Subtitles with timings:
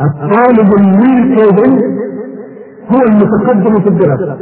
[0.00, 1.78] الطالب الملتزم
[2.90, 4.36] هو المتقدم في الدراسة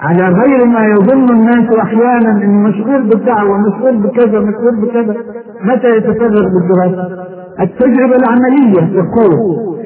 [0.00, 5.16] على غير ما يظن الناس أحيانا انه مشغول بالدعوة مشغول بكذا مشغول بكذا
[5.64, 7.26] متى يتفرغ بالدراسه؟
[7.60, 9.32] التجربة العملية تقول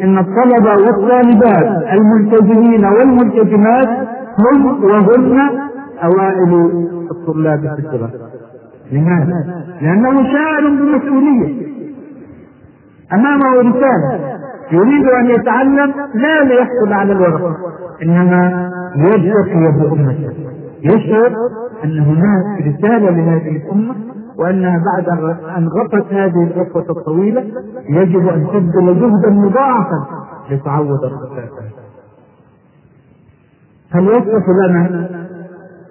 [0.02, 3.88] إن الطلبة والطالبات الملتزمين والملتزمات
[4.38, 5.38] هم وهن
[6.04, 6.70] أوائل
[7.10, 8.18] الطلاب في الدراسه.
[8.92, 11.75] لماذا؟ لأنه شاعر بمسؤولية
[13.12, 14.36] أمامه رسالة
[14.72, 17.56] يريد أن يتعلم لا ليحصل على الورقه
[18.02, 20.32] إنما يرتقي بامته
[20.82, 21.32] يشعر
[21.84, 23.94] أن هناك رسالة لهذه الأمة
[24.38, 25.08] وانها بعد
[25.56, 27.44] أن غطت هذه الغفوه الطويلة
[27.88, 30.06] يجب أن تبذل جهدا مضاعفا
[30.50, 31.50] لتعوض الرسالة.
[33.90, 35.08] هل يصلح لنا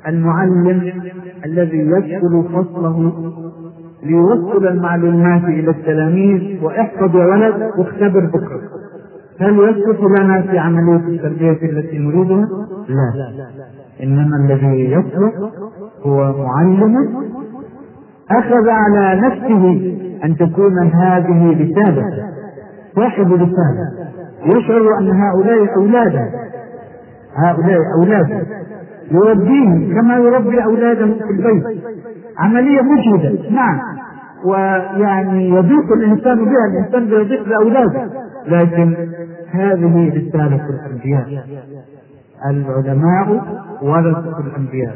[0.07, 0.91] المعلم
[1.45, 3.11] الذي يدخل فصله
[4.05, 8.61] ليوصل المعلومات إلى التلاميذ وإحفظ يا ولد واختبر بكرة.
[9.39, 12.47] هل يصلح لنا في عملية التربية التي نريدها؟
[12.87, 13.27] لا.
[14.03, 15.33] إنما الذي يصلح
[16.05, 16.95] هو معلم
[18.31, 22.29] أخذ على نفسه أن تكون هذه رسالة.
[22.95, 23.91] صاحب رسالة.
[24.45, 26.29] يشعر أن هؤلاء أولاده.
[27.35, 28.45] هؤلاء أولاده.
[29.11, 31.83] يربيهم كما يربي أولاده في البيت.
[32.39, 33.49] عملية مجهدة.
[33.49, 33.79] نعم.
[34.45, 38.09] ويعني يضيق الإنسان بها الإنسان يضيق باولاده
[38.47, 38.95] لكن
[39.51, 41.45] هذه رسالة الأنبياء.
[42.49, 43.43] العلماء
[43.81, 44.95] ورثة الأنبياء.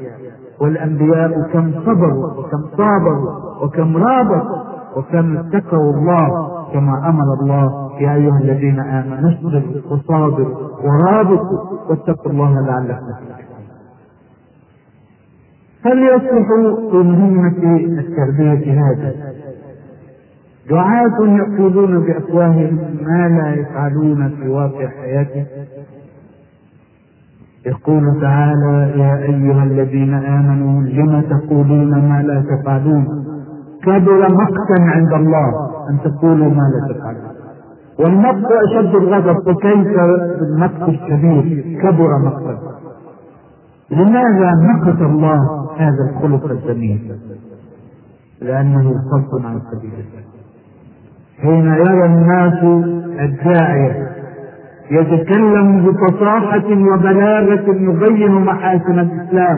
[0.61, 4.57] والأنبياء كم صبروا وكم صابروا وكم رابطوا
[4.97, 6.27] وكم اتقوا الله
[6.73, 7.89] كما أمر الله.
[7.99, 11.59] يا أيها الذين آمنوا اصبروا وصابروا ورابطوا
[11.89, 13.05] واتقوا الله لعلكم
[15.85, 16.47] هل يصلح
[17.59, 19.13] في التربية هذا؟
[20.69, 25.45] دعاة يقولون بأفواههم ما لا يفعلون في واقع حياتهم.
[27.65, 33.07] يقول تعالى يا أيها الذين آمنوا لم تقولون ما لا تفعلون؟
[33.83, 35.49] كبر مقتا عند الله
[35.89, 37.29] أن تقولوا ما لا تفعلون.
[37.99, 39.87] والمقت أشد الغضب فكيف
[40.41, 42.57] المقت الكبير؟ كبر مقتا.
[43.91, 47.11] لماذا نقص الله هذا الخلق الجميل
[48.41, 50.23] لأنه صد عن سبيل الله
[51.41, 52.63] حين يرى الناس
[53.19, 54.09] الداعية
[54.91, 59.57] يتكلم بفصاحة وبلاغة يبين محاسن الإسلام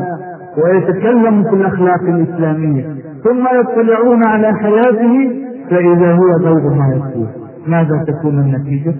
[0.63, 7.27] ويتكلم في الأخلاق الإسلامية ثم يطلعون على حياته فإذا هو ضوء ما يقول
[7.67, 8.95] ماذا تكون النتيجة؟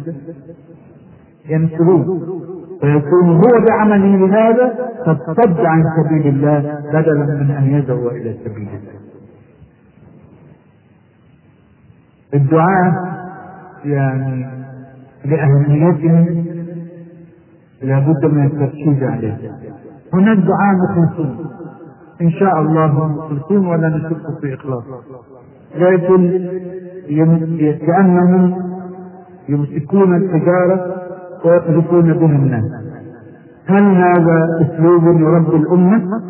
[1.50, 2.22] ينشرون.
[2.82, 4.74] فيكون هو بعمله هذا
[5.06, 6.60] قد صد عن سبيل الله
[6.94, 9.02] بدلا من أن يدعو إلى سبيل الله.
[12.34, 12.94] الدعاء
[13.86, 14.48] يعني
[15.26, 16.46] لأهميتهم
[17.82, 19.38] لابد من التركيز عليه.
[20.14, 21.46] هناك دعاء مخلصون
[22.22, 24.84] إن شاء الله مخلصون ولا نشك في إخلاص.
[25.76, 26.50] لكن
[27.86, 28.72] كأنهم
[29.50, 31.02] يمسكون التجارة
[31.46, 32.72] ويقذفون بها الناس.
[33.66, 36.22] هل هذا أسلوب يربي الأمة؟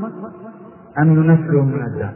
[0.99, 2.13] أم ننفر من الدعوه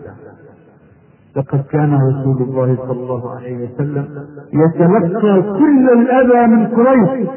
[1.36, 4.08] لقد كان رسول الله صلى الله عليه وسلم
[4.54, 7.30] يتلقى كل الأذى من قريش.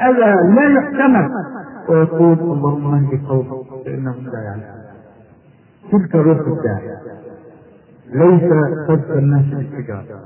[0.00, 1.30] أذى لا يحتمل.
[1.88, 4.78] ويقول اللهم اهد قومي فإنهم لا يعلمون.
[5.92, 6.96] تلك روح الداعي.
[8.12, 8.52] ليس
[8.88, 10.20] صدق الناس بالتجارة.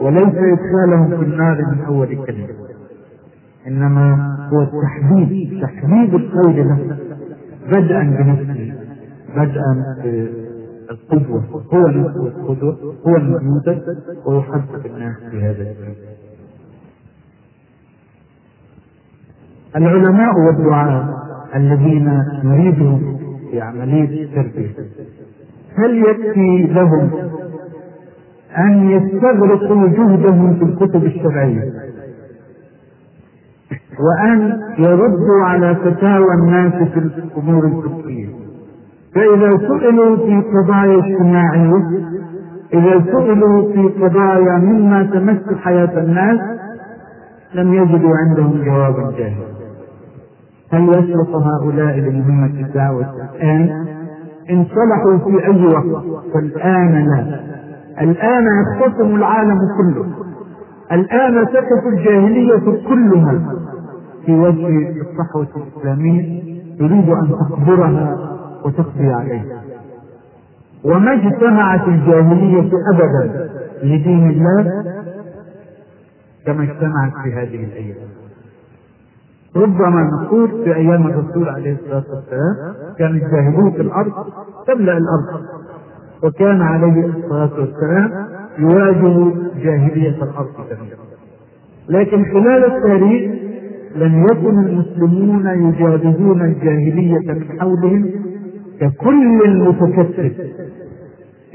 [0.00, 2.71] وليس إدخالهم في النار من أول كلمة.
[3.66, 6.96] إنما هو التحديد تحديد القول له
[7.66, 8.74] بدءا بنفسه
[9.36, 13.78] بدءا بالقدوة هو القدوة هو النموذج
[14.26, 15.66] ويحبب الناس في هذا
[19.76, 21.22] العلماء والدعاء
[21.54, 23.18] الذين نريدهم
[23.50, 24.74] في عملية التربية
[25.76, 27.10] هل يكفي لهم
[28.58, 31.91] أن يستغرقوا جهدهم في الكتب الشرعية؟
[34.00, 38.28] وأن يردوا على فتاوى الناس في الأمور الفقهية.
[39.14, 41.82] فإذا سئلوا في قضايا اجتماعية
[42.74, 46.40] إذا سئلوا في قضايا مما تمس حياة الناس
[47.54, 49.52] لم يجدوا عندهم جوابا جاهزا
[50.72, 53.86] هل يصلح هؤلاء لمهمة الدعوة الآن؟
[54.50, 56.04] إن صلحوا في أي وقت
[56.34, 57.40] فالآن لا.
[58.00, 60.06] الآن يختصم العالم كله.
[60.92, 63.40] الآن تقف الجاهلية كلها.
[64.26, 64.68] في وجه
[65.00, 66.42] الصحوة الإسلامية
[66.78, 68.18] تريد أن تقبرها
[68.64, 69.62] وتقضي عليها.
[70.84, 73.50] وما اجتمعت الجاهلية أبدا
[73.82, 74.84] لدين الله
[76.46, 77.96] كما اجتمعت في هذه الأيام.
[79.56, 84.12] ربما نقول في أيام الرسول عليه الصلاة والسلام كان الجاهلون في الأرض
[84.66, 85.44] تملأ الأرض
[86.22, 88.26] وكان عليه الصلاة والسلام
[88.58, 89.32] يواجه
[89.62, 90.98] جاهلية الأرض كثيرا
[91.88, 93.32] لكن خلال التاريخ
[93.96, 98.10] لم يكن المسلمون يجابهون الجاهلية من حولهم
[98.80, 100.32] ككل متكتف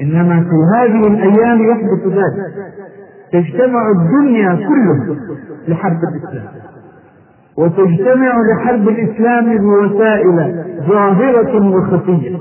[0.01, 2.47] إنما في هذه الأيام يحدث ذلك.
[3.31, 5.15] تجتمع الدنيا كلها
[5.67, 6.47] لحرب الإسلام.
[7.57, 12.37] وتجتمع لحرب الإسلام بوسائل ظاهرة وخفية.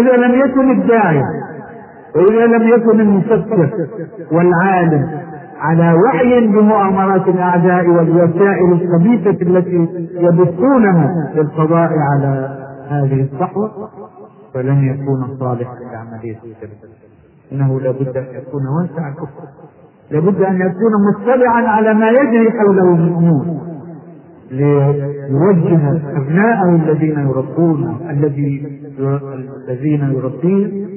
[0.00, 1.24] إذا لم يكن الداعية
[2.16, 3.70] وإذا لم يكن المفكر
[4.32, 5.08] والعالم
[5.58, 12.58] على وعي بمؤامرات الأعداء والوسائل الخبيثة التي يبثونها للقضاء على
[12.88, 13.70] هذه الصحوة
[14.54, 16.90] فلن يكون صالحا لعملية التبديل
[17.52, 19.42] إنه لابد أن يكون واسع الكفر.
[20.10, 23.44] لابد أن يكون مطلعا على ما يجري حوله من أمور
[24.50, 28.80] ليوجه أبناءه الذين يربون الذي
[29.68, 30.88] الذين يربون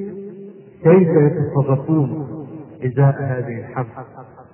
[0.82, 2.26] كيف يتصرفون
[2.84, 3.86] إزاء هذه الحرب.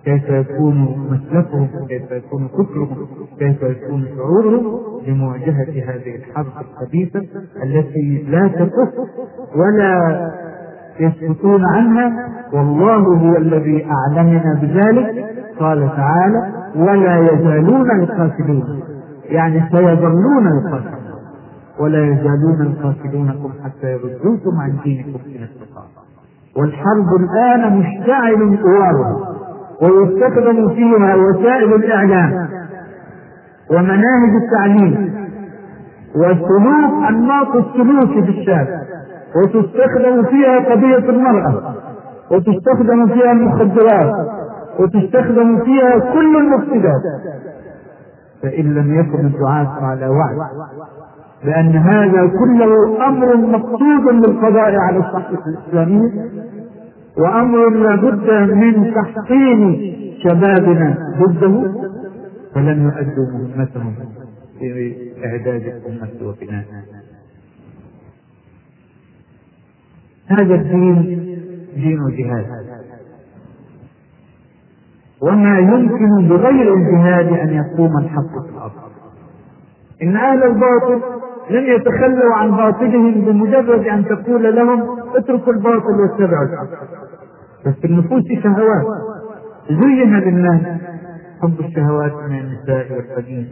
[0.04, 3.06] كيف يكون مسلكهم كيف يكون فكرهم
[3.38, 7.20] كيف يكون شعورهم لمواجهة هذه الحرب الخبيثة
[7.62, 8.92] التي لا تكف
[9.56, 10.30] ولا
[11.00, 12.28] يسكتون عنها.
[12.52, 15.38] والله هو الذي أعلمنا بذلك.
[15.60, 18.82] قال تعالى ولا يزالون يقاتلون
[19.24, 20.98] يعني سيظلون يقاتلون
[21.80, 25.88] ولا يزالون يقاتلونكم حتى يردوكم عن دينكم إن استطاعوا
[26.56, 29.37] والحرب الآن مشتعل قوارها
[29.82, 32.48] ويستخدم فيها وسائل الإعلام
[33.70, 35.14] ومناهج التعليم
[36.16, 38.80] وسلوك أنماط السلوك في الشارع
[39.36, 41.74] وتستخدم فيها قضية المرأة
[42.30, 44.12] وتستخدم فيها المخدرات
[44.78, 47.02] وتستخدم فيها كل المفسدات.
[48.42, 50.36] فإن لم يكن الدعاة على وعي
[51.44, 56.10] لأن هذا كله أمر مقصود للقضاء على الصحة الإسلامية
[57.18, 59.94] وأمر لابد من تحصين
[60.24, 61.72] شبابنا ضده
[62.54, 63.94] فلن يؤدوا مهمتهم
[64.58, 66.82] في إعداد الأمة وبنائها
[70.26, 71.02] هذا الدين
[71.74, 72.46] دين جهاد
[75.22, 78.72] وما يمكن بغير الجهاد أن يقوم الحق في الأرض.
[80.02, 81.00] إن أهل الباطل
[81.50, 84.82] لن يتخلوا عن باطلهم بمجرد أن تقول لهم
[85.16, 87.07] اتركوا الباطل واتبعوا الحق.
[87.68, 88.86] بس في النفوس شهوات.
[89.70, 90.60] زين للناس
[91.42, 93.48] حب الشهوات من النساء والبنين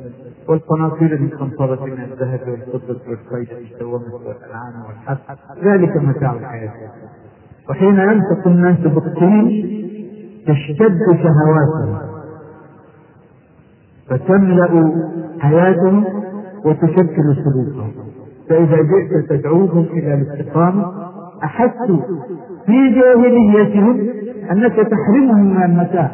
[0.48, 5.18] والقناطير المقنطرة من الذهب والفضة والخيل المسومة والأنعام والحرث
[5.64, 6.72] ذلك متاع الحياة.
[7.70, 9.46] وحين يلتقي الناس بالطين
[10.46, 11.98] تشتد شهواتهم.
[14.08, 14.92] فتملأ
[15.40, 16.04] حياتهم
[16.64, 17.92] وتشكل سلوكهم.
[18.48, 20.92] فإذا جئت تدعوهم إلى الاستقامة
[21.44, 22.00] أحسوا
[22.66, 24.08] في جاهليتهم
[24.50, 26.10] أنك تحرمهم من المتاع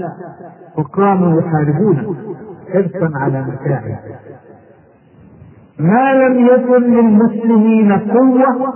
[0.78, 2.16] وقاموا يحاربون
[2.72, 3.96] حرصا على متاعهم
[5.78, 8.74] ما لم يكن للمسلمين قوة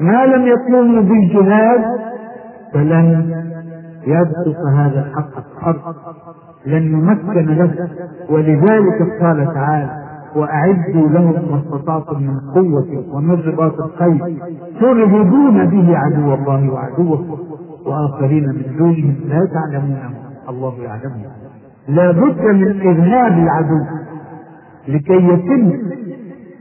[0.00, 1.84] ما لم يقوموا بالجهاد
[2.72, 3.32] فلن
[4.06, 5.94] يبسط هذا الحق الحرب
[6.66, 7.88] لن يمكن له
[8.30, 10.01] ولذلك قال تعالى
[10.36, 14.38] وأعدوا لهم ما استطعتم من قوة ومن رباط الخيل
[14.80, 17.38] ترهبون به عدو الله وعدوكم
[17.86, 20.14] وآخرين من دونهم لا تعلمونهم
[20.48, 21.30] الله يعلمهم
[21.88, 23.80] لا بد من إذهاب العدو
[24.88, 25.72] لكي يتم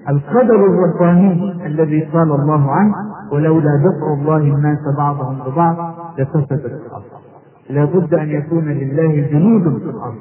[0.09, 2.93] القدر الرباني الذي قال الله عنه
[3.31, 5.75] ولولا دفع الله الناس بعضهم ببعض
[6.17, 7.03] لفسدت الأرض
[7.69, 10.15] لا بد أن يكون لله جنود في الأرض.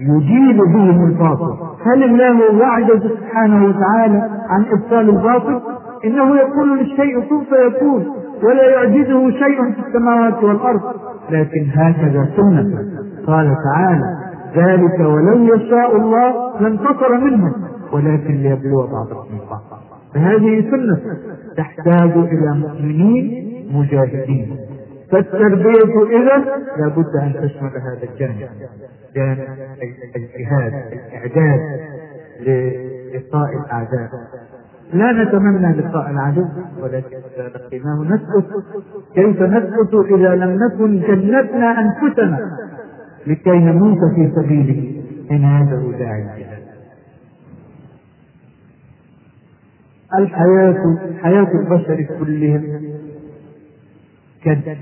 [0.00, 1.54] يجيب بهم الباطل.
[1.86, 5.60] هل الله يعجز سبحانه وتعالى عن إبطال الباطل؟
[6.04, 8.06] إنه يقول للشيء كن فيكون
[8.42, 10.80] ولا يعجزه شيء في السماوات والأرض.
[11.30, 12.78] لكن هكذا سنة.
[13.26, 14.18] قال تعالى
[14.56, 17.52] ذلك ولو يشاء الله لانتصر منهم
[17.92, 19.80] ولكن ليبلو بعضكم بعض
[20.14, 21.00] فهذه سنة
[21.56, 23.44] تحتاج إلى مؤمنين
[23.74, 24.56] مجاهدين.
[25.12, 26.44] فالتربية إذا
[26.78, 28.48] لابد أن تشمل هذا الجانب
[29.16, 29.48] جانب
[30.16, 31.60] الجهاد الإعداد
[32.40, 34.10] للقاء الأعداء.
[34.92, 36.44] لا نتمنى لقاء العدو
[36.82, 38.46] ولكن إذا لقيناه نسكت.
[39.14, 42.38] كيف نسكت إذا لم نكن جندنا أنفسنا؟
[43.26, 46.62] لكي نموت في سبيله إن هذا داعي الجهاد
[50.18, 52.62] الحياة حياة البشر كلهم
[54.44, 54.76] كد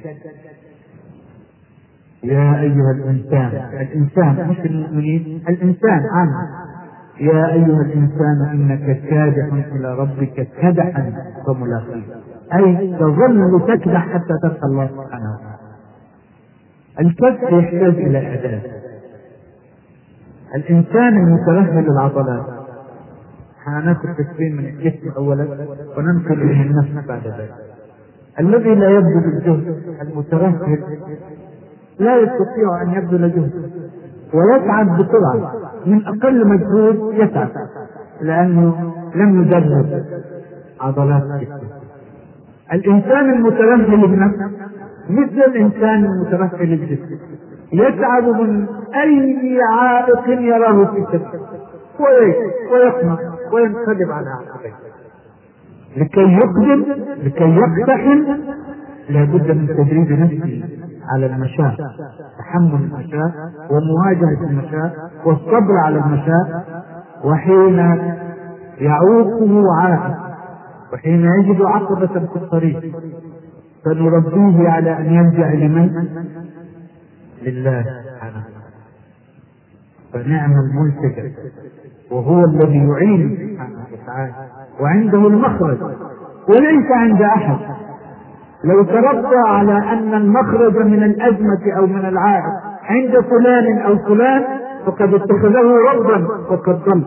[2.25, 6.29] يا أيها الإنسان الإنسان مش المؤمنين الإنسان عام.
[7.21, 11.13] يا أيها الإنسان إنك كادح إلى ربك كدحا
[11.47, 12.03] فملاقيه
[12.55, 15.57] أي تظل تكدح حتى تلقى الله سبحانه وتعالى.
[17.01, 18.63] الكف يحتاج إلى إعداد
[20.55, 22.47] الإنسان المترهل العضلات.
[23.65, 25.45] حانات التكفين من الجسم أولا
[25.97, 27.70] وننقل إلى النفس بعد ذلك.
[28.39, 30.79] الذي لا يبذل الجهد المترهل
[31.99, 33.71] لا يستطيع أن يبذل جهد
[34.35, 35.53] ويتعب بسرعة.
[35.87, 37.49] من أقل مجهود يتعب
[38.21, 40.05] لأنه لم يدرب
[40.81, 41.61] عضلات جسمه.
[42.73, 44.51] الإنسان المترهل بنفسه
[45.11, 47.19] مثل الإنسان المترهل بجسمه
[47.73, 51.41] يتعب من أي عائق يراه في سبيله
[52.73, 53.17] ويقنع
[53.53, 54.90] وينقلب على عقبيه.
[55.97, 56.85] لكي يقدم
[57.23, 58.25] لكي يقتحم
[59.09, 60.63] لابد من تدريب نفسه
[61.13, 61.77] على المشاة
[62.39, 63.33] تحمل المشاة
[63.71, 64.93] ومواجهة المشاة
[65.25, 66.65] والصبر على المشاة
[67.25, 67.79] وحين
[68.79, 70.17] يعوقه عائق
[70.93, 72.97] وحين يجد عقبة في الطريق
[73.85, 76.09] فنربيه على أن يلجأ لمن؟
[77.43, 78.45] لله سبحانه
[80.13, 81.33] فنعم الملتجأ
[82.11, 84.33] وهو الذي يعين سبحانه وتعالى
[84.83, 85.79] وعنده المخرج
[86.49, 87.59] وليس عند أحد.
[88.65, 92.45] لو تربى على أن المخرج من الأزمة أو من العائق
[92.85, 94.45] عند فلان أو فلان
[94.87, 97.05] فقد اتخذه ربا فقد ضل.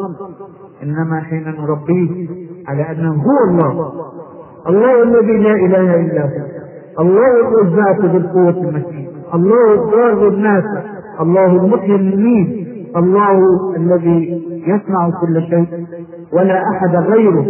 [0.84, 2.27] إنما حين نربيه
[2.68, 3.92] على أنه هو الله.
[4.70, 7.03] الله الذي لا إله إلا هو.
[7.03, 9.08] الله الرزاق القوة المتين.
[9.34, 10.63] الله الضار الناس.
[11.20, 12.68] الله المحيي المميت.
[12.98, 13.39] الله
[13.75, 15.88] الذي يصنع كل شيء.
[16.34, 17.46] ولا أحد غيره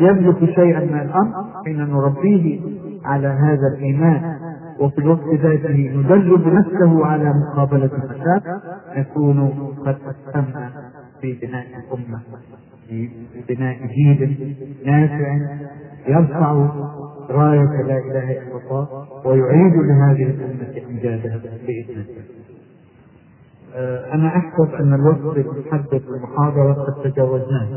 [0.00, 1.32] يملك شيئا من الأمر
[1.64, 2.60] حين نربيه
[3.04, 4.36] على هذا الإيمان
[4.80, 8.60] وفي الوقت ذاته ندرب نفسه على مقابلة المشاكل
[8.96, 9.52] نكون
[9.86, 10.70] قد أسهمنا
[11.20, 12.20] في بناء الأمة
[12.88, 13.10] في
[13.48, 15.38] بناء جيل نافع
[16.08, 16.68] يرفع
[17.30, 18.88] راية لا إله إلا الله
[19.24, 22.04] ويعيد لهذه الأمة أمجادها بإذن الله.
[23.74, 27.68] آه، أنا أحسب أن الوقت المحدد للمحاضرة قد تجاوزناه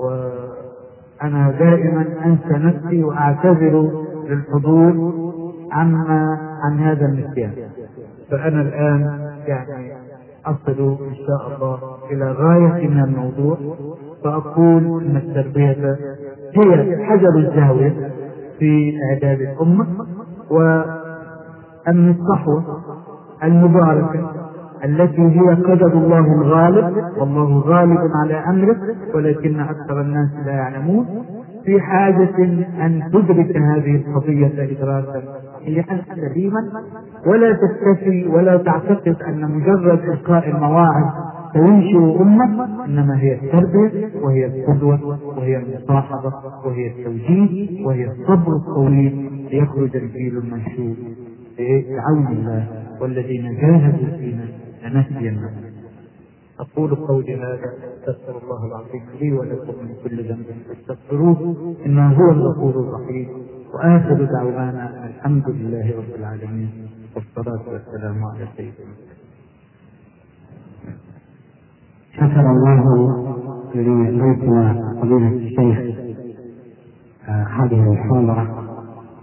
[0.00, 3.90] وأنا دائما أنسى نفسي وأعتذر
[4.28, 5.12] للحضور
[5.72, 7.52] عما عن هذا النسيان.
[8.30, 9.92] فأنا الآن يعني
[10.46, 11.78] أصل إن شاء الله
[12.10, 13.56] إلى غاية من الموضوع
[14.24, 15.96] فأقول أن التربية
[16.54, 18.10] هي حجر الزاوية
[18.58, 19.86] في إعداد الأمة
[20.50, 22.64] وأن الصحوة
[23.42, 24.32] المباركة
[24.84, 28.76] التي هي قدر الله الغالب والله غالب على أمره
[29.14, 31.06] ولكن أكثر الناس لا يعلمون.
[31.64, 32.38] في حاجة
[32.86, 35.22] أن تدرك هذه القضية إدراكا
[35.60, 36.60] صحيحا سليما
[37.26, 41.04] ولا تكتفي ولا تعتقد أن مجرد إلقاء المواعظ
[41.52, 46.32] سينشئ أمة إنما هي التربية وهي القدوة وهي المصاحبة
[46.64, 50.96] وهي التوجيه وهي الصبر الطويل ليخرج الجيل المنشود
[51.58, 52.66] بعون الله
[53.00, 54.44] والذين جاهدوا فينا.
[54.82, 55.50] لنهدينهم
[56.60, 60.46] أقول قولي هذا أستغفر الله العظيم لي ولكم من كل ذنب.
[60.68, 63.28] فاستغفروه إنه هو الغفور الرحيم.
[63.74, 66.70] وآخر دعوانا الحمد لله رب العالمين.
[67.16, 68.94] والصلاة والسلام على سيدنا
[72.12, 72.80] شكر الله
[73.74, 76.00] لبيتنا فضيلة الشيخ
[77.28, 78.64] آه، هذه المحاضرة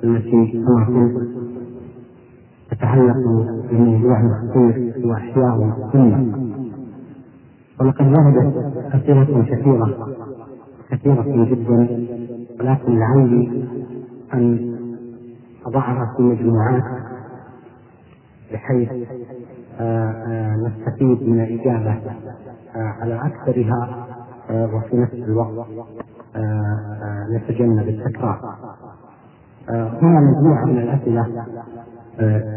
[0.03, 1.36] التي كما
[2.77, 3.17] تتعلق
[3.71, 6.47] بموضوع خطير وأحياء السنة.
[7.79, 8.55] ولقد وردت
[8.93, 10.07] اسئله كثيرة
[10.89, 12.07] كثيرة جدا
[12.59, 13.67] ولكن لعلي
[14.33, 14.75] أن
[15.65, 16.83] أضعها في مجموعات
[18.53, 18.89] بحيث
[19.79, 21.91] آه، آه، نستفيد من الإجابة
[22.75, 24.07] آه، على أكثرها
[24.49, 25.67] وفي نفس الوقت
[27.31, 28.39] نتجنب التكرار.
[29.69, 31.45] هنا مجموعة من الأسئلة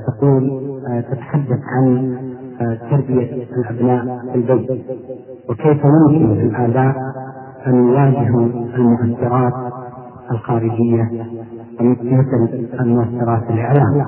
[0.07, 0.71] تقول
[1.11, 2.17] تتحدث عن
[2.91, 4.71] تربية الأبناء في البيت.
[5.49, 6.95] وكيف يمكن للآباء
[7.67, 9.53] أن يواجهوا المؤثرات
[10.31, 11.09] الخارجية
[11.81, 12.49] مثل
[12.81, 14.05] المؤثرات الإعلام؟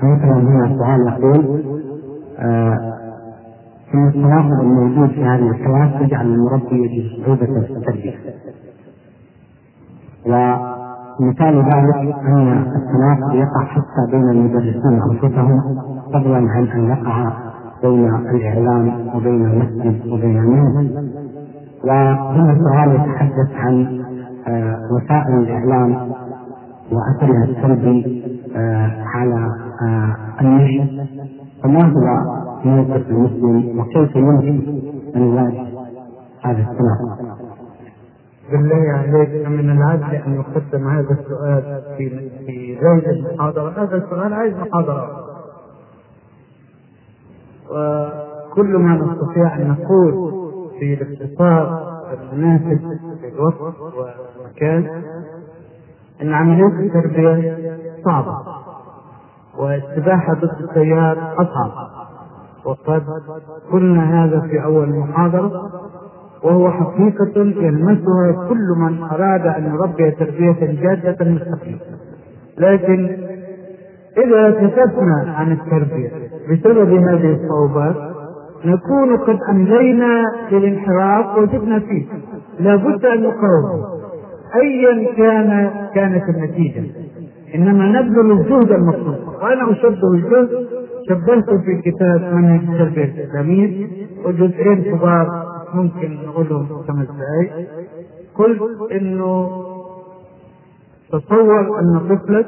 [0.00, 1.62] فمثلا هنا سؤال يقول
[3.94, 8.14] إن التواصل الموجود في هذه الحياة يجعل المربي يجد صعوبة في التربية
[11.20, 15.60] مثال ذلك أن التناقض يقع حتى بين المدرسين أنفسهم
[16.12, 17.32] فضلا عن أن يقع
[17.82, 21.10] بين الإعلام وبين المسجد وبين المنزل
[21.84, 24.02] وهنا السؤال يتحدث عن
[24.48, 26.12] آه، وسائل الإعلام
[26.92, 28.24] وأثرها السلبي
[28.56, 29.46] آه، على
[29.82, 31.06] آه، النشء
[31.62, 34.80] فما هو موقف المسلم وكيف يمكن
[35.16, 35.66] أن يواجه
[36.42, 37.37] هذا التناقض؟
[38.50, 44.54] بالله عليك من العدل أن يقدم هذا السؤال في في غير المحاضرة، هذا السؤال عايز
[44.56, 45.24] محاضرة.
[47.70, 50.32] وكل ما نستطيع أن نقول
[50.78, 55.02] في الاختصار المناسب في الوقت والمكان
[56.22, 58.36] إن عمليه التربية صعبة
[59.58, 61.88] والسباحه ضد التيار أصعب.
[62.64, 63.02] وقد
[63.72, 65.70] قلنا هذا في أول محاضرة.
[66.44, 71.80] وهو حقيقة يلمسها كل من أراد أن يربي تربية جادة مستقيمة.
[72.58, 73.16] لكن
[74.24, 76.10] إذا كتبنا عن التربية
[76.50, 77.96] بسبب هذه الصعوبات
[78.64, 82.06] نكون قد أملينا للانحراف وجدنا فيه.
[82.60, 83.84] لابد أن نقاوم.
[84.62, 86.82] أيا كان كانت النتيجة.
[87.54, 89.16] إنما نبذل الجهد المطلوب.
[89.42, 90.48] وأنا أشبه الجهد
[91.08, 93.86] شبهته في كتاب منهج التربية الإسلامية
[94.24, 97.68] وجزئين كبار ممكن نقولهم خمس دقائق
[98.34, 99.50] قلت إنه
[101.12, 102.46] تصور أن طفلك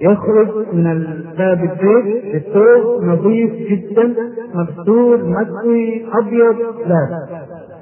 [0.00, 4.14] يخرج من باب البيت بثوب نظيف جدا
[4.54, 7.26] مغسول مكوي أبيض لا.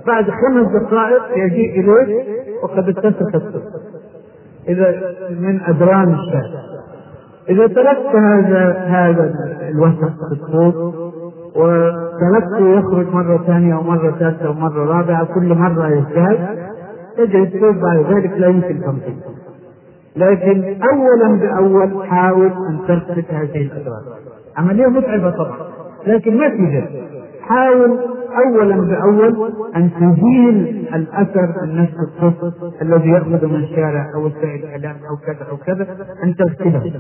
[0.07, 2.27] بعد خمس دقائق يجيء إليك
[2.63, 3.63] وقد اتسخ الثوب
[4.69, 6.67] إذا من أدران الشارع
[7.49, 9.35] إذا تركت هذا هذا
[9.69, 11.06] الوسخ في الثوب
[11.57, 16.39] وتركته يخرج مرة ثانية ومرة ثالثة ومرة رابعة كل مرة يزداد.
[17.17, 19.31] تجد بعد ذلك لا يمكن تنظيفه
[20.17, 24.03] لكن أولا بأول حاول أن تثبت هذه الأدوار.
[24.57, 25.57] عملية متعبة طبعا
[26.07, 27.07] لكن ما في جد
[27.41, 27.99] حاول
[28.45, 35.47] اولا بأول أن تزيل الأثر النفس الطفل الذي يأخذ من الشارع أو الاعلام أو كذا
[35.51, 35.87] أو كذا
[36.25, 36.93] أن تغسله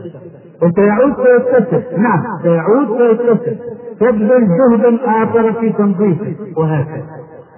[0.62, 2.00] وسيعود فيتصل.
[2.00, 3.56] نعم سيعود فيتصل.
[4.00, 7.06] تبذل جهدا اخر في تنظيفه وهكذا.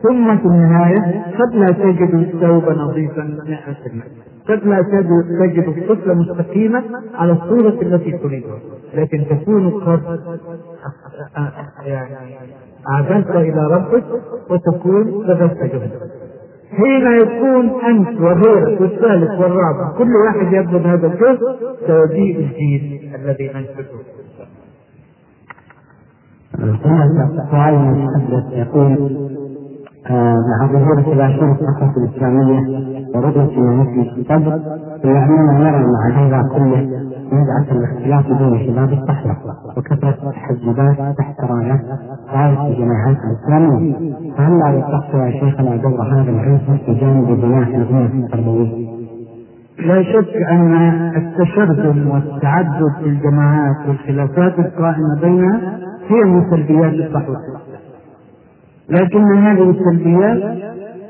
[0.02, 4.02] ثم في النهاية قد لا تجد الثوب نظيفا 100%
[4.48, 6.82] قد لا تجد الطفل مستقيما
[7.14, 8.58] على الصورة التي تريدها.
[8.94, 10.20] لكن تكون قد
[11.84, 12.36] يعني
[12.86, 14.04] عزلت إلى ربك
[14.50, 16.00] وتكون بذلت جهدك.
[16.76, 21.38] حين يكون أنت وغيرك والثالث والرابع كل واحد يبذل هذا الجهد
[21.86, 23.50] سيجيء الجيل الذي
[26.58, 29.18] ننشده سؤال المتحدث يقول
[30.10, 32.60] مع ظهور تباشير الثقافة الإسلامية
[33.14, 34.60] ورؤية مناهج الصدر
[35.04, 36.80] أننا نرى مع هذا كله
[37.32, 39.36] نزعة الاختلاف بين شباب الصحوة
[39.76, 41.80] وكثرة التحزبات تحت رايات
[42.32, 43.94] راية الجماعات الإسلامية
[44.36, 48.88] فهل لا يصح يا شيخنا دور هذا العنصر في جانب بناء الأمة التربوية؟
[49.86, 50.72] لا شك أن
[51.16, 57.36] التشرذم والتعدد في الجماعات والخلافات القائمة بينها هي من سلبيات الصحوة
[58.90, 60.58] لكن هذه السلبيات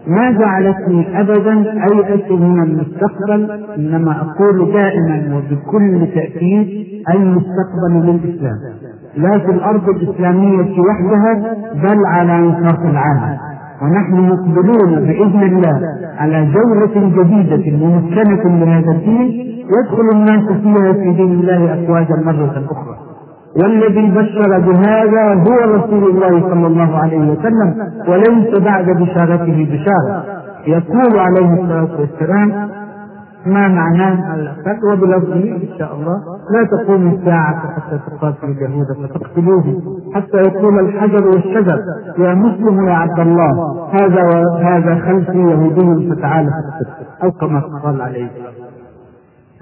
[0.06, 8.56] ما جعلتني ابدا أيأس من المستقبل إنما أقول دائما وبكل تأكيد المستقبل للإسلام.
[9.16, 13.38] لا في الأرض الإسلامية وحدها بل على نطاق العالم.
[13.82, 15.80] ونحن مقبلون بإذن الله
[16.18, 19.28] على جولة جديدة ممكنة لهذا الدين
[19.78, 23.07] يدخل الناس فيها في دين الله افواجا مرة أخرى.
[23.62, 27.74] والذي بشر بهذا هو رسول الله صلى الله عليه وسلم
[28.08, 30.24] وليس بعد بشارته بشارة.
[30.66, 32.68] يقول عليه الصلاة والسلام
[33.46, 39.80] ما معناه الأقل وبلفظه إن شاء الله لا تقوم الساعة حتى تقاتل اليهود فتقتلوهم
[40.14, 41.78] حتى يقول الحجر والشجر.
[42.18, 43.50] يا مسلم يا عبد الله
[43.92, 46.50] هذا وهذا خلفي يهودي فتعالى
[47.22, 48.28] أو كما قال عليه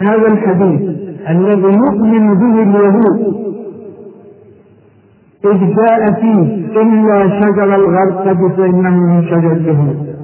[0.01, 0.81] هذا الحديث
[1.31, 3.47] الذي يؤمن به اليهود
[5.45, 10.17] إذ جاء فيه إلا شجر الغرقد فإنه من شجر اليهود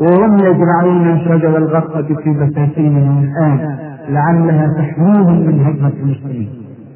[0.00, 3.78] وهم يزرعون شجر الغرقد في بساتينهم الآن
[4.08, 6.48] لعلها تحميهم من هجمة المسلمين.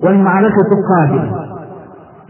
[0.05, 1.45] والمعركة قادمة.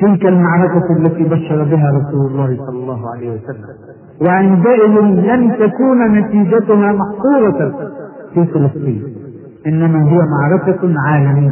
[0.01, 3.65] تلك المعركة التي بشر بها رسول الله صلى الله عليه وسلم.
[4.23, 7.73] وعندئذ لن تكون نتيجتها محصورة
[8.35, 9.03] في فلسطين.
[9.67, 11.51] إنما هي معركة عالمية.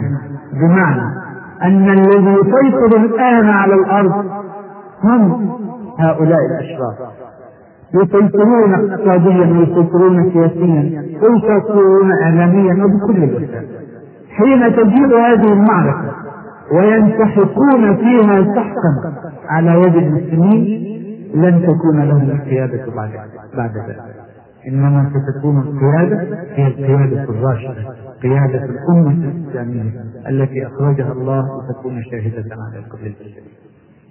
[0.52, 1.21] بمعنى
[1.64, 4.25] أن الذي يسيطر الآن على الأرض
[5.05, 5.51] هم
[5.98, 6.94] هؤلاء الأشرار.
[7.94, 13.68] يسيطرون اقتصاديا ويسيطرون سياسيا ويسيطرون إعلاميا وبكل الوسائل
[14.37, 16.12] حين تجيء هذه المعركة
[16.75, 19.12] وينسحقون فيها سحقا
[19.48, 20.92] على يد المسلمين
[21.35, 22.87] لن تكون لهم القيادة
[23.57, 24.21] بعد ذلك.
[24.68, 27.88] إنما ستكون القيادة هي القيادة الراشدة
[28.22, 29.92] قيادة الأمة الإسلامية
[30.29, 33.62] التي أخرجها الله لتكون شاهدة على كل البشرية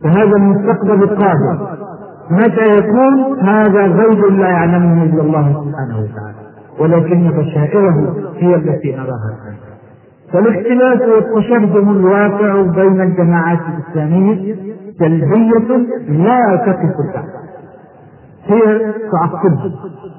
[0.04, 1.68] فهذا المستقبل القادم.
[2.32, 6.38] متى يكون؟ هذا غيب لا يعلمه إلا الله سبحانه وتعالى.
[6.80, 9.56] ولكن بشائره هي التي نراها الآن.
[10.34, 14.56] فالاختلاف والتشرذم الواقع بين الجماعات الإسلامية
[15.00, 15.78] سلبية
[16.10, 17.42] لا تقف الدعوة
[18.46, 19.72] هي تعقبها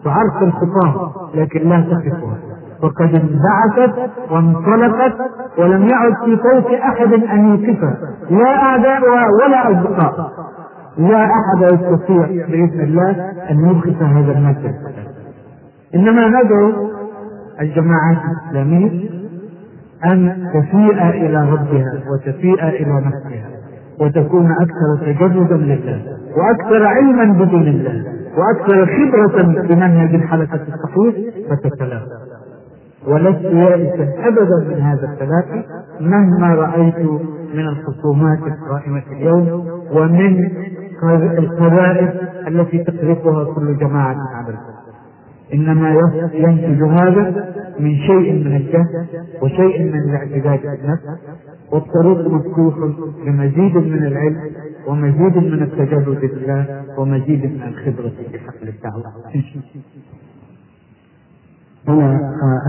[0.04, 2.36] تعرف الخطاب لكن لا تقفها
[2.82, 5.12] وقد انبعثت وانطلقت
[5.58, 7.96] ولم يعد في فوق أحد أن يوقفها
[8.30, 10.32] لا اعداؤها ولا أصدقاء.
[10.98, 13.10] لا أحد يستطيع بإذن الله
[13.50, 14.74] أن يوقف هذا المسجد.
[15.94, 16.72] إنما ندعو
[17.60, 19.10] الجماعات الإسلامية
[20.04, 23.51] أن تفيء إلى ربها وتفيء إلى نفسها.
[24.02, 26.02] وتكون أكثر تجردا لله
[26.36, 28.04] وأكثر علما بدين الله
[28.36, 31.14] وأكثر خبرة بمنهج الحلقة الصحيح
[31.50, 32.22] فتتلاقى.
[33.08, 35.64] ولست يائسا أبدا من هذا التلاقي
[36.00, 36.98] مهما رأيت
[37.54, 40.50] من الخصومات القائمة اليوم ومن
[41.38, 42.10] القذائف
[42.48, 44.82] التي تقذفها كل جماعة على الكل
[45.54, 45.96] إنما
[46.34, 49.06] ينتج هذا من شيء من الجهل
[49.42, 51.02] وشيء من الاعتداد بالنفس
[51.72, 52.74] والطريق مفتوح
[53.26, 54.40] لمزيد من العلم
[54.86, 59.04] ومزيد من التجرد بالله ومزيد من الخبرة في حقل الدعوة.
[61.88, 62.20] هنا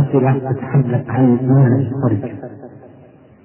[0.02, 2.50] أسئلة تتحدث عن منهج الترجمة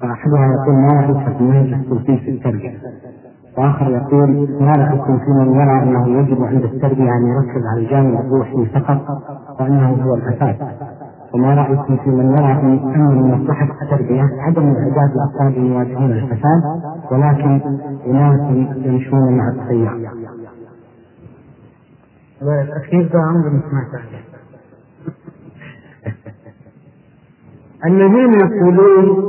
[0.01, 2.79] فأحدها يقول ما رأيك في منهج الصوفي في الترجمة
[3.59, 4.73] وآخر يقول ما
[5.25, 9.07] في من يرى أنه يجب عند التربية أن يركز على الجانب الروحي فقط
[9.61, 10.57] وأنه هو الأساس؟
[11.35, 16.63] وما رأيكم في من يرى أن من مصلحة التربية عدم إعداد الأطفال يواجهون الفساد
[17.13, 17.61] ولكن
[18.07, 18.41] أناس
[18.87, 20.13] يمشون مع التيار.
[22.43, 24.03] الأخير ده عمري ما سمعت
[27.87, 29.25] الذين يقولون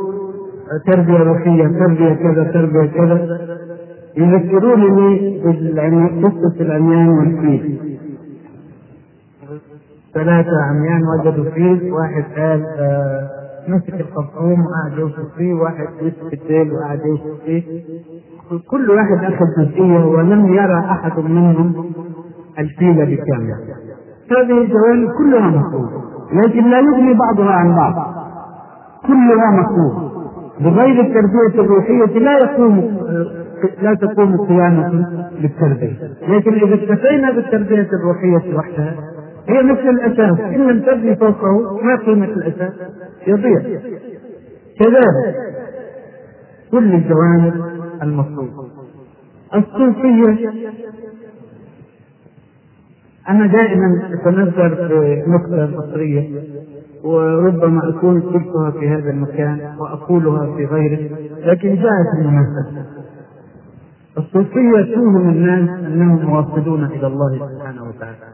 [0.88, 3.39] تربية روحية تربية كذا تربية كذا
[4.17, 5.41] يذكرونني
[6.21, 7.98] بقصة العميان والفيل
[10.13, 13.30] ثلاثة عميان وجدوا فيه واحد قال آه
[13.67, 17.63] مسك الخرطوم وقعد يوصف فيه واحد مسك الديل وقعد يوصف فيه.
[18.72, 21.86] كل واحد أخذ جزئية ولم يرى أحد منهم
[22.60, 23.54] الفيل بكامل
[24.32, 25.89] هذه الجوانب كلها مفهومة
[26.34, 27.93] لكن لا يغني بعضها عن بعض.
[29.08, 30.10] كلها مفهومة
[30.60, 32.98] بغير التربية الروحية لا يقوم
[33.82, 35.06] لا تقوم قيامة
[35.41, 35.98] بالتربية.
[36.30, 38.95] لكن إذا اكتفينا بالتربية الروحية وحدها
[39.49, 40.39] هي مثل الأساس.
[40.39, 42.73] إن لم تبني فوقه ما قيمة الأساس؟
[43.27, 43.59] يضيع.
[44.79, 45.35] كذلك
[46.71, 47.53] كل الجوانب
[48.03, 48.69] المطلوبة
[49.55, 50.49] الصوفية
[53.29, 56.43] أنا دائما أتنذر في نقطة مصرية
[57.03, 62.85] وربما أكون قلتها في هذا المكان وأقولها في غيره لكن جاءت المناسبة.
[64.17, 68.29] الصوفية توهم الناس أنهم موصلون إلى الله سبحانه وتعالى.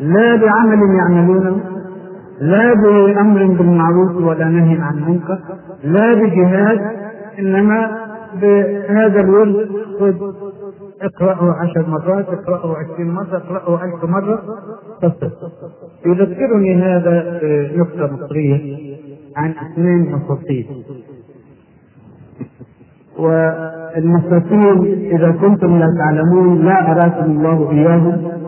[0.00, 1.60] لا بعمل يعملونه
[2.40, 5.38] لا بأمر بالمعروف ولا نهي عن المنكر
[5.84, 6.80] لا بجهاد
[7.38, 8.06] إنما
[8.40, 9.68] بهذا الورد
[10.00, 10.14] خذ
[11.02, 14.42] اقرأه عشر مرات اقرأه عشرين مرة اقرأه ألف مرة
[15.02, 15.30] تصل
[16.06, 17.40] يذكرني هذا
[17.76, 18.76] نقطة مصرية
[19.36, 20.66] عن اثنين مساطيل
[23.18, 28.45] والمساطيل إذا كنتم لا تعلمون لا أراكم الله إياهم.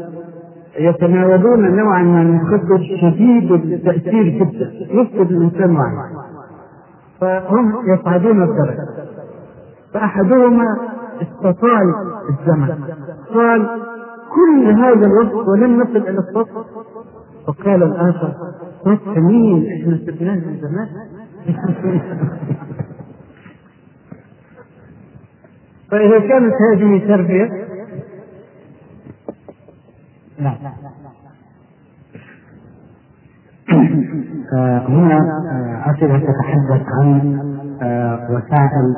[0.77, 6.11] يتناولون نوعا من المخدر شديد التأثير جدا يفقد الإنسان وعيه.
[7.21, 8.87] فهم يصعدون الدرجة
[9.95, 10.77] فأحدهما
[11.23, 11.95] استطال
[12.31, 12.75] الزمن.
[13.35, 13.69] قال
[14.35, 16.53] كل هذا الوقت ولم نصل إلى السطح
[17.47, 18.33] فقال الآخر
[18.85, 20.89] سطح مين إحنا سبناه من زمان.
[25.91, 27.68] فإذا كانت هذه تربية
[30.41, 30.55] نعم.
[34.89, 35.19] هنا
[35.87, 37.39] أسئلة تتحدث عن
[38.31, 38.95] وسائل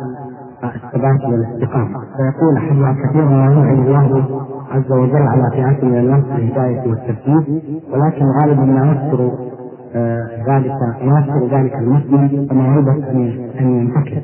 [0.64, 1.98] الثبات والاستقامة.
[2.16, 4.24] فيقول أحدها كثيرا ما يعين الله
[4.70, 9.31] عز وجل على فئات من الناس بالهداية والتثبيت ولكن غالبا ما يذكر
[10.48, 10.72] ذلك
[11.05, 13.11] ما يذكر ذلك المسلم وموعظة
[13.61, 14.22] أن ينتكس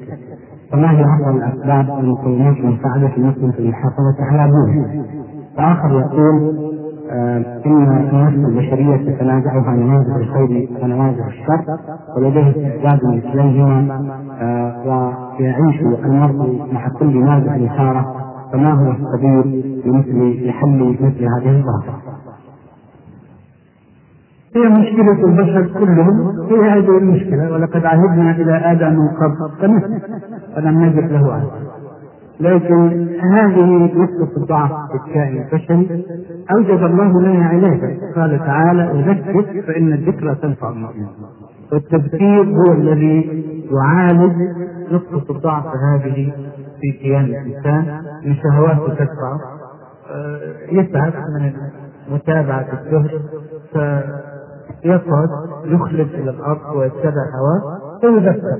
[0.72, 5.04] فما هي أفضل الأسباب والمقومات لمساعدة المسلم في المحافظة على دينه؟
[5.58, 6.56] وآخر يقول
[7.10, 11.64] إن النفس البشرية تتنازعها نماذج الخير ونماذج الشر
[12.16, 14.00] ولديه استعداد لمثليهما
[14.86, 18.14] ويعيش المرء مع كل نازع إثارة
[18.52, 22.02] فما هو السبيل لمثل لحل مثل هذه الظاهرة؟
[24.56, 30.02] هي مشكلة البشر كلهم هي هذه المشكلة ولقد عهدنا إلى آدم من قبل فنسي
[30.56, 31.48] ولم نجد له عهد
[32.40, 36.04] لكن هذه نقطة الضعف في الكائن البشري
[36.54, 41.08] أوجد الله لنا علاجا قال تعالى وذكر فإن الذكرى تنفع المؤمنين
[41.72, 44.32] والتذكير هو الذي يعالج
[44.90, 46.32] نقطة الضعف هذه
[46.80, 49.40] في كيان الإنسان من شهواته تدفعه
[50.72, 51.52] يتعب من
[52.10, 53.20] متابعة الزهد
[53.72, 55.28] فيقعد
[55.64, 58.58] يخلد إلى الأرض ويتبع هواه فيذكر.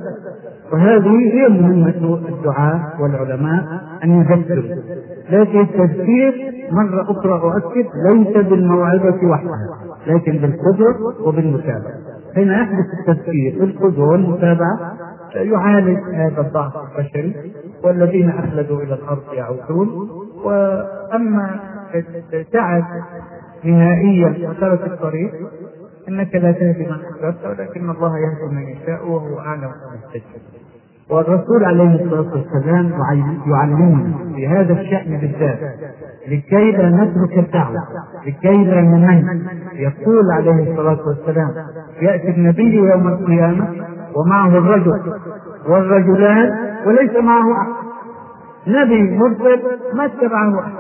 [0.73, 3.65] وهذه هي مهمة الدعاء والعلماء
[4.05, 4.77] أن يذكروا.
[5.31, 9.69] لكن التذكير مرة أخرى أؤكد ليس بالموعظة وحدها
[10.07, 11.95] لكن بالقدوة وبالمتابعة.
[12.35, 14.97] حين يحدث التذكير بالقدوة والمتابعة
[15.35, 17.53] يعالج هذا الضعف البشري
[17.85, 20.11] والذين أخلدوا إلى الأرض يعودون.
[20.45, 21.61] وأما
[22.53, 22.85] تعب
[23.65, 25.33] نهائيا وترك الطريق
[26.09, 30.56] إنك لا تهدي من أحببت ولكن الله يهدي من يشاء وهو أعلم بالمهتدين.
[31.11, 32.93] والرسول عليه الصلاة والسلام
[33.47, 35.59] يعلمنا في هذا الشأن بالذات.
[36.29, 37.83] لكي لا نترك الدعوه
[38.27, 39.43] لكي لا نمن.
[39.73, 41.51] يقول عليه الصلاة والسلام
[42.03, 43.69] يأتي النبي يوم القيامة
[44.15, 45.13] ومعه الرجل
[45.69, 46.55] والرجلان
[46.87, 47.73] وليس معه أحد.
[48.67, 49.63] نبي مرسل
[49.95, 50.73] ما اتبعه أحد.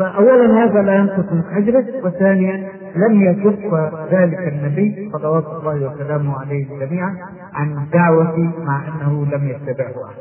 [0.00, 3.74] فاولا هذا لا ينقص من أجره وثانيا لم يكف
[4.12, 7.16] ذلك النبي صلوات الله وسلامه عليه جميعا
[7.54, 10.20] عن الدعوة مع أنه لم يتبعه أحد.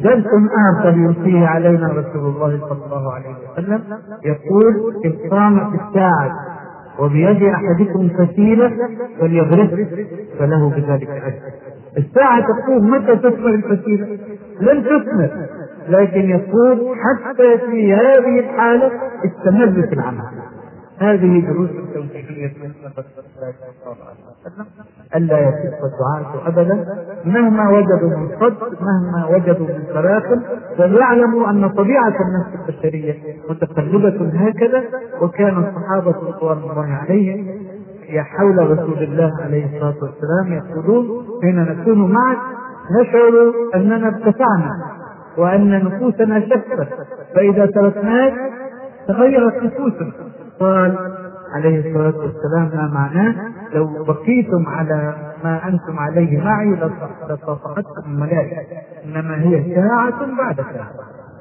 [0.00, 0.24] درس
[0.72, 3.82] آخر يلقيه علينا رسول الله صلى الله عليه وسلم
[4.24, 6.30] يقول إن قامت الساعة
[6.98, 8.72] وبيد أحدكم فتيلة
[9.20, 9.70] فليغرس
[10.38, 11.40] فله بذلك أجر.
[11.98, 14.06] الساعة تقول متى تثمر الفتيلة؟
[14.60, 15.30] لن تثمر
[15.90, 18.90] لكن يقول حتى في هذه الحالة
[19.24, 20.22] استمر في العمل.
[20.98, 24.66] هذه دروس توحيدية من رسول الله صلى الله عليه وسلم.
[25.16, 26.86] ألا يكف الدعاة أبدا.
[27.24, 30.40] مهما وجدوا من صد مهما وجدوا من تراخم
[30.78, 33.14] فليعلموا أن طبيعة النفس البشرية
[33.50, 34.84] متقلبة هكذا.
[35.20, 37.46] وكان الصحابة رضوان الله عليهم
[38.18, 42.38] حول رسول الله عليه الصلاة والسلام يقولون حين نكون معك
[43.00, 44.99] نشعر أننا ارتفعنا.
[45.40, 46.88] وأن نفوسنا شفت
[47.34, 48.34] فإذا تركناك
[49.08, 50.12] تغيرت نفوسنا
[50.60, 50.98] قال
[51.54, 53.34] عليه الصلاة والسلام ما معناه؟
[53.74, 56.78] لو بقيتم على ما أنتم عليه معي
[57.28, 58.62] لصافحتكم الملائكة
[59.04, 60.90] إنما هي ساعة بعد ساعة.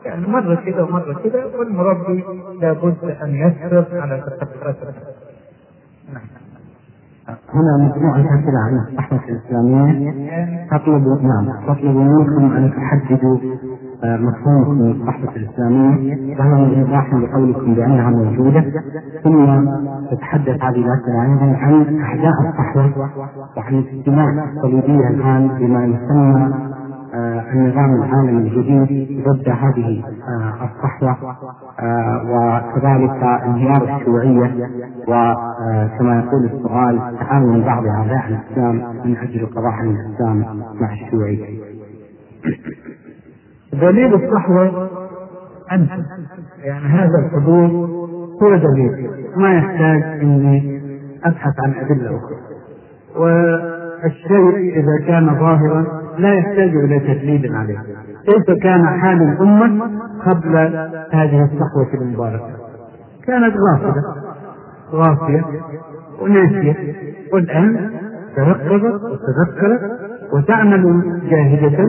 [0.05, 2.23] يعني مرة كده ومرة كده والمربي
[2.61, 4.75] لابد أن يسر على تقدمات
[6.13, 6.38] نعم.
[7.53, 10.11] هنا مجموعة أسئلة عن الصحوة الإسلامية.
[10.71, 13.37] تطلب نعم تطلب منكم أن تحددوا
[14.03, 16.39] آه، مفهوم الصحوة الإسلامية.
[16.39, 18.65] وهو إيضاح لقولكم بأنها موجودة.
[19.23, 19.65] ثم
[20.11, 23.09] تتحدث هذه الأسئلة أيضا عن أعداء الصحوة
[23.57, 26.53] وعن الاجتماع الصليبية الآن بما يسمى
[27.13, 31.35] النظام العالمي الجديد ضد هذه آه، الصحوة
[32.23, 34.69] وكذلك انهيار الشيوعية
[35.07, 41.45] وكما يقول السؤال تعاون بعض أعداء الإسلام من أجل قضاء الإسلام مع الشيوعية.
[43.73, 44.89] دليل الصحوة
[45.71, 45.89] أنت.
[46.63, 47.67] يعني هذا الحضور
[48.43, 49.09] هو دليل.
[49.37, 50.81] ما يحتاج إني
[51.23, 52.35] أبحث عن أدلة أخرى.
[53.15, 57.79] والشيء إذا كان ظاهرا لا يحتاج إلى تدليل عليه.
[58.25, 59.91] كيف كان حال الأمة
[60.25, 60.55] قبل
[61.11, 62.49] هذه الصحوة المباركة؟
[63.27, 64.03] كانت غافلة
[64.93, 65.45] غافية
[66.21, 66.75] وناسية.
[67.33, 67.91] والآن
[68.35, 69.81] تيقظت وتذكرت
[70.33, 71.85] وتعمل جاهدة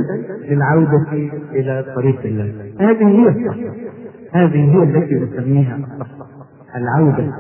[0.49, 1.07] للعودة
[1.53, 2.53] إلى طريق الله.
[2.81, 3.75] هذه هي الصحوة.
[4.33, 6.27] هذه هي التي نسميها الصحوة.
[6.77, 7.33] العودة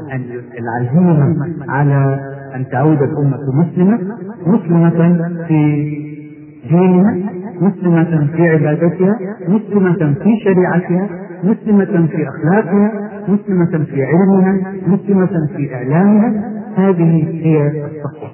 [0.58, 1.36] العزيمة
[1.68, 2.20] على
[2.54, 3.98] أن تعود الأمة مسلمة
[4.46, 6.09] مسلمة في
[6.70, 7.16] دينها
[7.60, 11.08] مسلمة في عبادتها مسلمة في شريعتها
[11.44, 16.60] مسلمة في أخلاقها مسلمة في علمها مسلمة في إعلامها.
[16.76, 18.30] هذه هي الصحوة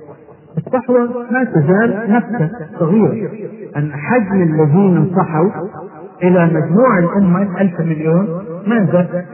[0.58, 3.30] الصحوة ما تزال نفسها صغيرة.
[3.76, 5.50] أن حجم الذين انصحوا
[6.22, 8.28] إلى مجموع الأمة ألف مليون
[8.66, 9.24] ما زال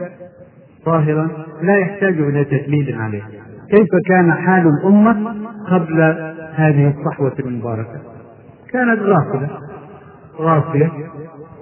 [0.85, 1.29] ظاهرا
[1.61, 3.23] لا يحتاج إلى تدليل عليه.
[3.69, 5.33] كيف كان حال الأمة
[5.71, 6.01] قبل
[6.55, 8.12] هذه الصحوة المباركة؟
[8.73, 9.49] كانت غافلة.
[10.39, 10.91] غافية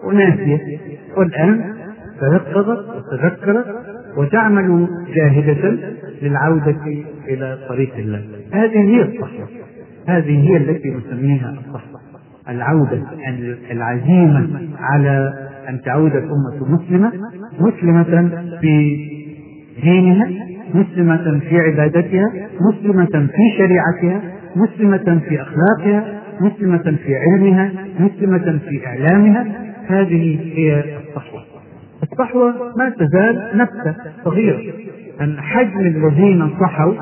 [0.03, 0.79] وناسية.
[1.17, 1.73] والآن
[2.19, 3.65] تيقظت وتذكرت
[4.17, 5.77] وتعمل جاهدة
[6.21, 6.75] للعودة
[7.27, 8.21] إلى طريق الله.
[8.53, 9.47] هذه هي الصحوة
[10.07, 12.01] هذه هي التي نسميها الصحوة
[12.49, 13.01] العودة
[13.71, 15.33] العزيمة على
[15.69, 17.11] أن تعود الأمة مسلمة
[17.59, 18.29] مسلمة
[18.61, 18.97] في
[19.83, 20.29] دينها
[20.73, 24.21] مسلمة في عبادتها مسلمة في شريعتها
[24.55, 29.45] مسلمة في أخلاقها مسلمة في علمها مسلمة في إعلامها.
[29.87, 31.43] هذه هي الصحوة.
[32.03, 34.73] الصحوة ما تزال نفسه صغيرة.
[35.21, 36.93] أن حجم الذين صحوا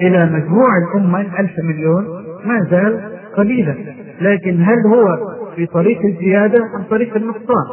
[0.00, 2.04] إلى مجموع الأمة ألف مليون
[2.44, 3.00] ما زال
[3.36, 3.74] قليلا.
[4.20, 7.66] لكن هل هو في طريق الزيادة أم طريق النقصان؟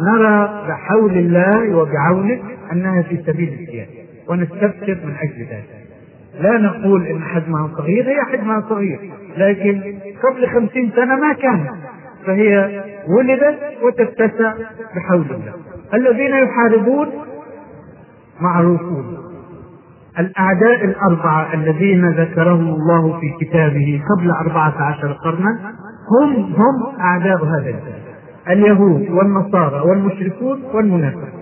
[0.00, 2.38] نرى بحول الله وبعونه
[2.72, 3.90] أنها في سبيل الزيادة.
[4.28, 5.79] ونستبشر من أجل ذلك.
[6.40, 9.82] لا نقول إن حجمها صغير هي حجمها صغير لكن
[10.22, 11.70] قبل خمسين سنة ما كانت
[12.26, 14.54] فهي ولدت وتتسع
[14.96, 15.52] بحول الله.
[15.94, 17.08] الذين يحاربون
[18.40, 19.18] معروفون.
[20.18, 25.74] الأعداء الأربعة الذين ذكرهم الله في كتابه قبل أربعة عشر قرنا
[26.10, 28.00] هم هم أعداء هذا الدين.
[28.48, 31.40] اليهود والنصارى والمشركون والمنافقون.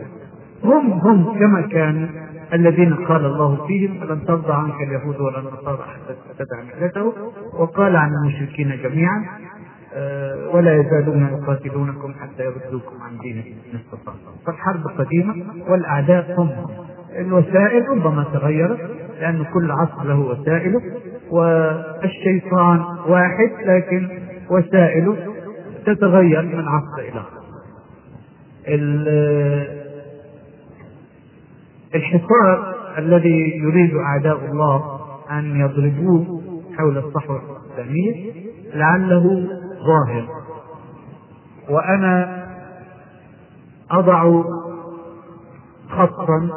[0.65, 2.09] هم هم كما كانوا
[2.53, 7.13] الذين قال الله فيهم فلن ترضى عنك اليهود ولا النصارى حتى تتبع ملته
[7.59, 9.25] وقال عن المشركين جميعا
[9.95, 15.35] آه، ولا يزالون يقاتلونكم حتى يردوكم عن دينكم إن استطاعوا فالحرب قديمة
[15.69, 16.51] والأعداء هم.
[17.19, 18.79] الوسائل ربما تغيرت
[19.21, 20.81] لأن كل عصر له وسائله
[21.31, 24.09] والشيطان واحد لكن
[24.51, 25.17] وسائله
[25.87, 27.39] تتغير من عصر إلى اخر
[31.94, 36.42] الحصار الذي يريد أعداء الله أن يضربوه
[36.79, 37.42] حول الصحوه
[37.77, 38.33] الاسلاميه
[38.74, 39.48] لعله
[39.87, 40.29] ظاهر.
[41.68, 42.44] وأنا
[43.90, 44.42] أضع
[45.88, 46.51] خطا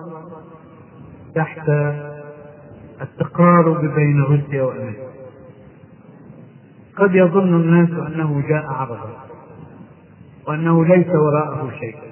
[1.35, 1.69] تحت
[3.01, 5.11] التقارب بين روسيا وأمريكا.
[6.97, 9.09] قد يظن الناس أنه جاء عرضا
[10.47, 12.10] وأنه ليس وراءه شيء.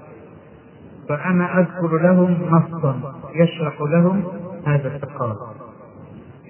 [1.09, 4.23] فأنا أذكر لهم نصا يشرح لهم
[4.65, 5.37] هذا التقارب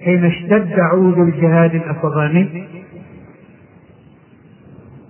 [0.04, 2.66] حين اشتد عود الجهاد الأفغاني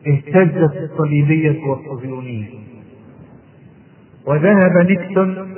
[0.06, 2.48] اهتزت الصليبية والصهيونية.
[4.26, 5.54] وذهب نيكسون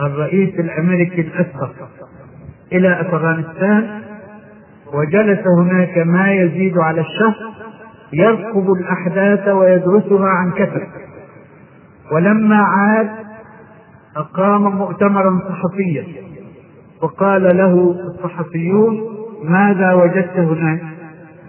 [0.00, 1.72] الرئيس الأمريكي الأسبق
[2.72, 4.02] إلى أفغانستان
[4.94, 7.34] وجلس هناك ما يزيد على الشهر
[8.12, 10.82] يرقب الأحداث ويدرسها عن كثب
[12.12, 13.27] ولما عاد
[14.18, 16.04] أقام مؤتمرا صحفيا.
[17.02, 19.00] وقال له الصحفيون
[19.44, 20.80] ماذا وجدت هناك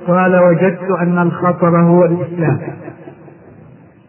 [0.07, 2.59] قال وجدت أن الخطر هو الإسلام.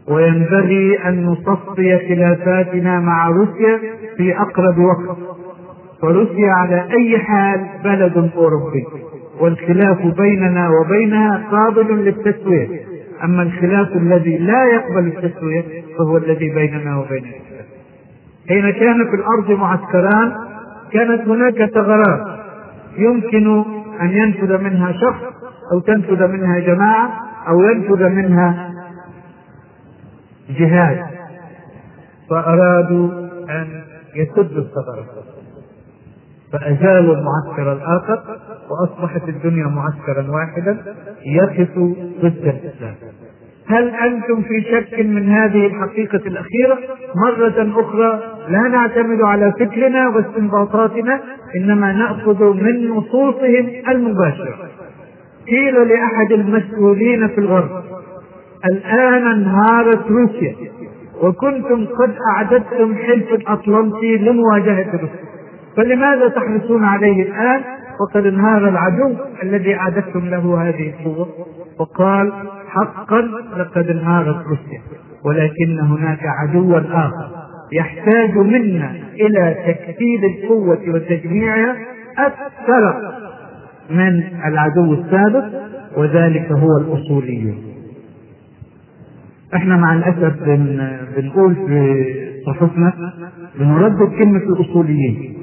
[0.09, 3.79] وينبغي أن نصفي خلافاتنا مع روسيا
[4.17, 5.19] في أقرب وقت.
[6.03, 8.87] فروسيا على أي حال بلد أوروبي.
[9.41, 12.69] والخلاف بيننا وبينها قابل للتسوية.
[13.25, 15.65] أما الخلاف الذي لا يقبل التسوية
[15.99, 17.50] فهو الذي بيننا وبين الإسلام
[18.49, 20.35] حين كان في الأرض معسكران
[20.93, 22.41] كانت هناك ثغرات.
[22.97, 23.65] يمكن
[24.01, 25.23] أن ينفذ منها شخص
[25.73, 27.11] أو تنفذ منها جماعة
[27.49, 28.71] أو ينفذ منها
[30.51, 31.07] جهاد.
[32.31, 33.09] فأرادوا
[33.51, 33.83] أن
[34.17, 35.07] يسدوا الثغرات
[36.53, 38.23] فأزالوا المعسكر الآخر
[38.71, 40.95] وأصبحت الدنيا معسكرا واحدا
[41.27, 41.79] يقف
[42.23, 42.95] ضد الإسلام.
[43.71, 46.79] هل أنتم في شك من هذه الحقيقة الأخيرة؟
[47.17, 51.21] مرة أخرى لا نعتمد على فكرنا واستنباطاتنا
[51.57, 54.55] إنما نأخذ من نصوصهم المباشرة.
[55.49, 57.71] قيل لأحد المسؤولين في الغرب
[58.65, 60.55] الآن انهارت روسيا
[61.23, 65.31] وكنتم قد أعددتم حلف الأطلنطي لمواجهة روسيا.
[65.77, 67.61] فلماذا تحرصون عليه الآن؟
[68.01, 71.29] وقد انهار العدو الذي أعددتم له هذه القوة.
[71.79, 72.33] وقال
[72.75, 73.21] حقا
[73.59, 74.81] لقد انهارت روسيا
[75.25, 77.31] ولكن هناك عدوا آخر
[77.73, 81.77] يحتاج منا إلى تكتيل القوة وتجميعها
[82.19, 83.13] أكثر
[83.91, 85.45] من العدو السابق
[85.97, 87.59] وذلك هو الأصوليون.
[89.55, 92.05] إحنا مع الأسف بن بنقول في
[92.47, 92.93] صحفنا
[93.59, 95.35] بنردد كلمة الأصوليين.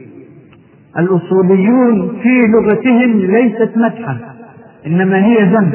[0.98, 4.18] الأصوليون في لغتهم ليست مدحا
[4.88, 5.74] إنما هي ذنب.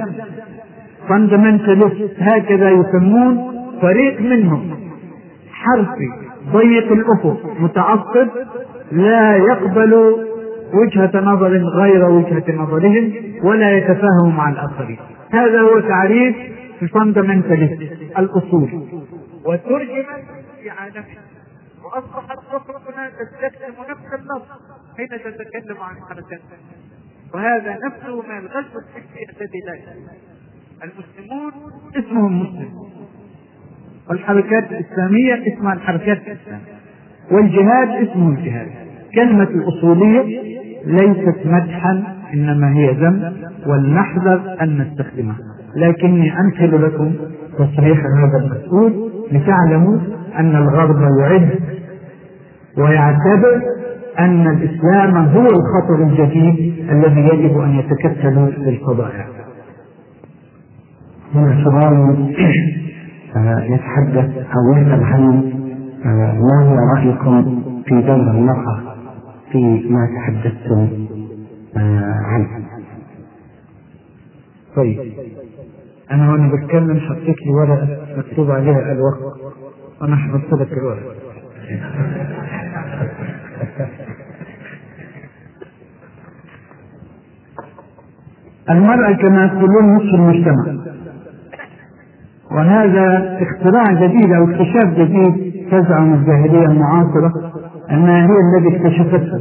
[1.13, 3.53] فاندمنتاليست هكذا يسمون
[3.83, 4.81] فريق منهم.
[5.53, 6.09] حرفي
[6.53, 8.29] ضيق الأفق متعصب
[8.93, 10.17] لا يقبل
[10.75, 14.99] وجهة نظر غير وجهة نظرهم ولا يتفاهم مع الآخرين.
[15.31, 16.37] هذا هو تعريف
[16.83, 18.71] الفاندمنتاليست الأصول.
[19.47, 20.07] وترجمت
[20.63, 21.23] في عالمنا
[21.85, 24.43] وأصبحت صفرتنا تستخدم نفس النص
[24.97, 26.41] حين تتكلم عن حركات.
[27.35, 30.32] وهذا نفسه من الغزو الفكري الذي لا
[30.83, 31.53] المسلمون
[31.97, 32.69] اسمهم مسلم.
[34.11, 36.73] والحركات الإسلامية اسمها الحركات الإسلامية.
[37.31, 38.69] والجهاد اسمه الجهاد.
[39.15, 40.43] كلمة الأصولية
[40.87, 42.05] ليست مدحا
[42.35, 43.33] إنما هي ذم
[43.67, 45.39] ولنحذر أن نستخدمها.
[45.77, 47.13] لكني أنقل لكم
[47.59, 49.99] تصريح هذا المسؤول لتعلموا
[50.39, 51.51] أن الغرب يعد
[52.79, 53.63] ويعتبر
[54.19, 59.27] أن الإسلام هو الخطر الجديد الذي يجب أن يتكتل للقضايا.
[61.35, 61.95] هنا سؤال
[63.73, 65.53] يتحدث أو يسأل عن
[66.05, 68.81] آه، ما هو رأيكم في دور المرأة
[69.53, 69.59] في
[69.91, 70.89] ما تحدثتم
[71.77, 72.49] آه، عنه؟
[74.77, 75.01] طيب.
[76.11, 79.19] أنا وأنا بتكلم حطيت لي ورقة مكتوب عليها الوقت.
[80.01, 81.13] وأنا حفظت لك الورقة.
[88.71, 90.92] المرأة كما يقولون نصف المجتمع.
[92.55, 97.33] وهذا اختراع جديد أو اكتشاف جديد تزعم الجاهلية المعاصرة
[97.91, 99.41] انها هي الذي اكتشفته.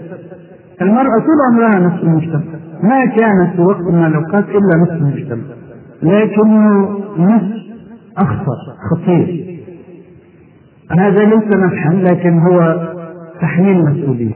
[0.82, 2.42] المرأة طول عمرها نصف المجتمع،
[2.84, 5.44] ما كانت في وقت من الأوقات إلا نصف المجتمع.
[6.04, 7.62] لكنه نصف
[8.18, 8.58] أخطر
[8.92, 9.58] خطير.
[10.92, 12.88] هذا ليس نفحا لكن هو
[13.42, 14.34] تحميل مسؤولية.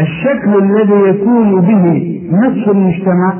[0.00, 3.34] الشكل الذي يكون به نصف المجتمع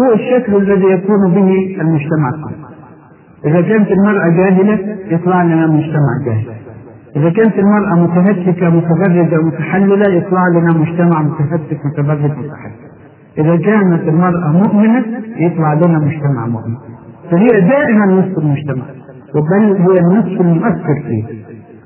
[0.00, 2.67] هو الشكل الذي يكون به المجتمع كله.
[3.46, 6.46] إذا كانت المرأة جاهلة يطلع لنا مجتمع جاهل.
[7.16, 12.88] إذا كانت المرأة متهتكة متبرجة متحللة يطلع لنا مجتمع متهتك متبرج متحلل.
[13.38, 15.04] إذا كانت المرأة مؤمنة
[15.36, 16.76] يطلع لنا مجتمع مؤمن.
[17.30, 18.84] فهي دائما نصف المجتمع
[19.34, 21.24] وبل هي النصف المؤثر فيه.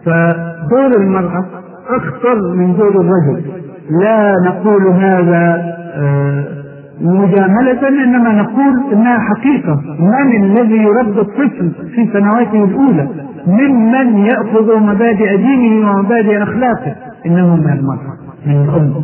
[0.05, 1.45] فدور المرأة
[1.89, 3.43] أخطر من دور الرجل.
[3.91, 6.62] لا نقول هذا آه
[7.03, 9.81] مجاملة إنما نقول إنها حقيقة.
[10.01, 13.09] من الذي يربي الطفل في سنواته الأولى؟
[13.47, 16.95] ممن يأخذ مبادئ دينه ومبادئ أخلاقه.
[17.27, 18.13] إنه من المرأة
[18.47, 18.95] من الأم.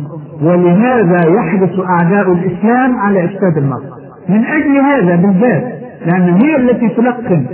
[0.41, 3.99] ولهذا يحرص أعداء الإسلام على إفساد المرأة.
[4.29, 5.63] من أجل هذا بالذات
[6.05, 7.45] لأن هي التي تلقن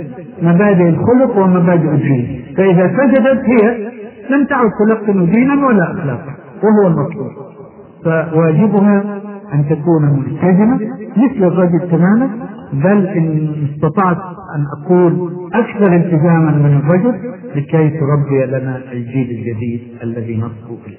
[0.42, 2.42] مبادئ الخلق ومبادئ الدين.
[2.56, 3.88] فإذا سجدت هي
[4.30, 6.32] لم تعد تلقن دينا ولا أخلاقا
[6.62, 7.32] وهو المطلوب.
[8.04, 9.04] فواجبها
[9.54, 10.80] أن تكون ملتزمة
[11.16, 12.28] مثل الرجل تماما
[12.72, 14.16] بل إن استطعت
[14.56, 17.14] أن أقول أكثر التزاما من الرجل
[17.56, 20.98] لكي تربي لنا الجيل الجديد الذي نصبو إليه.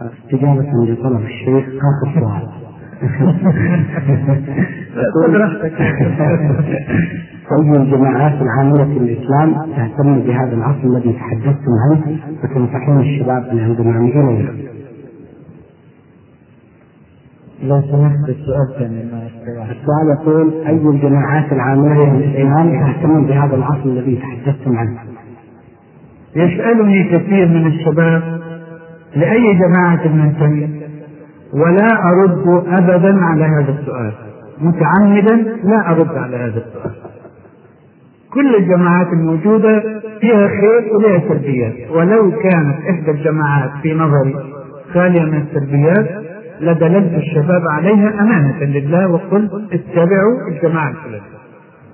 [0.00, 2.48] استجابة لطلب الشيخ آخر سؤال.
[7.52, 13.96] أي الجماعات العاملة في الإسلام تهتم بهذا العصر الذي تحدثتم عنه وتنصحون الشباب أن ينضمون
[13.96, 14.75] إليه؟
[17.62, 19.28] لو سمحت السؤال ما
[19.70, 24.98] السؤال يقول أي الجماعات العاملة للإسلام تهتم بهذا العصر الذي تحدثتم عنه؟
[26.36, 28.40] يسألني كثير من الشباب
[29.16, 30.80] لأي جماعة ننتمي
[31.54, 34.12] ولا أرد أبدا على هذا السؤال.
[34.60, 36.92] متعمدا لا أرد على هذا السؤال.
[38.30, 39.82] كل الجماعات الموجودة
[40.20, 44.36] فيها خير ولها سلبيات ولو كانت إحدى الجماعات في نظري
[44.94, 51.36] خالية من السلبيات لدللت الشباب عليها أمانة لله وقلت اتبعوا الجماعة الفلانية.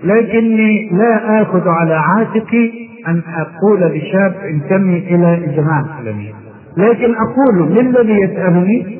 [0.04, 2.72] لكني لا آخذ على عاتقي
[3.08, 6.32] أن أقول لشاب انتمي إلى الجماعة الفلانية.
[6.76, 8.98] لكن أقول للذي يسألني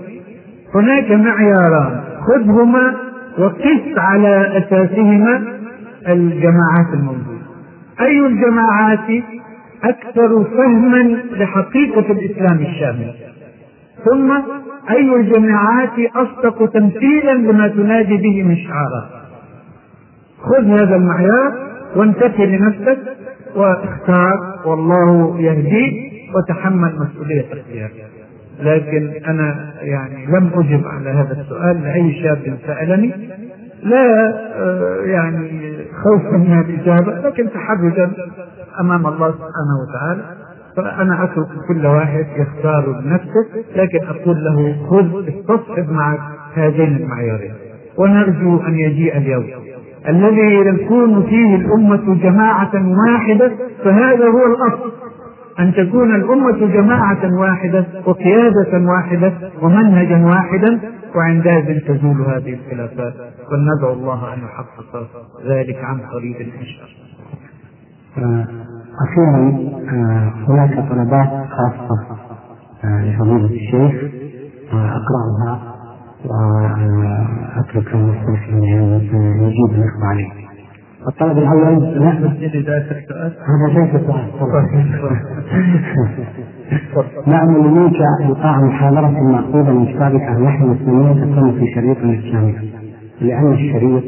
[0.74, 2.94] هناك معياران خذهما
[3.38, 5.42] وقس على أساسهما
[6.08, 7.42] الجماعات الموجودة.
[8.00, 9.24] أي الجماعات
[9.84, 13.14] أكثر فهما لحقيقة الإسلام الشامل؟
[14.04, 14.32] ثم
[14.90, 19.08] أي الجماعات أصدق تمثيلا لما تنادي به من شعارات
[20.42, 21.52] خذ هذا المعيار
[21.96, 22.98] وانتقي لنفسك
[23.56, 27.92] واختار والله يهديك وتحمل مسؤولية اختيارك
[28.60, 33.30] لكن أنا يعني لم أجب على هذا السؤال لأي شاب سألني.
[33.82, 34.34] لا
[35.04, 35.62] يعني
[36.04, 38.10] خوفا من الإجابة لكن تحرجا
[38.80, 40.22] أمام الله سبحانه وتعالى.
[40.76, 43.46] فأنا أترك كل واحد يختار بنفسه
[43.76, 46.20] لكن أقول له خذ استصحب معك
[46.54, 47.52] هذين المعيارين.
[47.98, 49.44] ونرجو أن يجيء اليوم.
[50.08, 52.70] الذي تكون فيه الأمة جماعة
[53.08, 53.52] واحدة
[53.84, 54.92] فهذا هو الأصل.
[55.58, 60.80] أن تكون الأمة جماعة واحدة وقيادة واحدة ومنهجا واحدا
[61.16, 63.14] وعندئذ تزول هذه الخلافات.
[63.52, 65.06] وندعو الله أن يحقق
[65.46, 66.86] ذلك عن قريب إن شاء
[68.18, 68.46] الله.
[69.00, 69.52] أخيرا
[69.92, 72.16] آه، هناك طلبات خاصة
[72.84, 74.12] آه، لفضيلة الشيخ
[74.72, 75.72] أقرأها
[76.24, 78.36] وأترك المستمع
[79.42, 80.28] يجيب الإخوة عليه.
[81.08, 82.10] الطلب الأول لا
[83.48, 84.26] هذا ليس سؤال
[87.26, 92.54] نأمل منك إلقاء محاضرة مأخوذة من كتابك عن نحو المسلمين تكون في شريط الإسلامي
[93.20, 94.04] لأن الشريط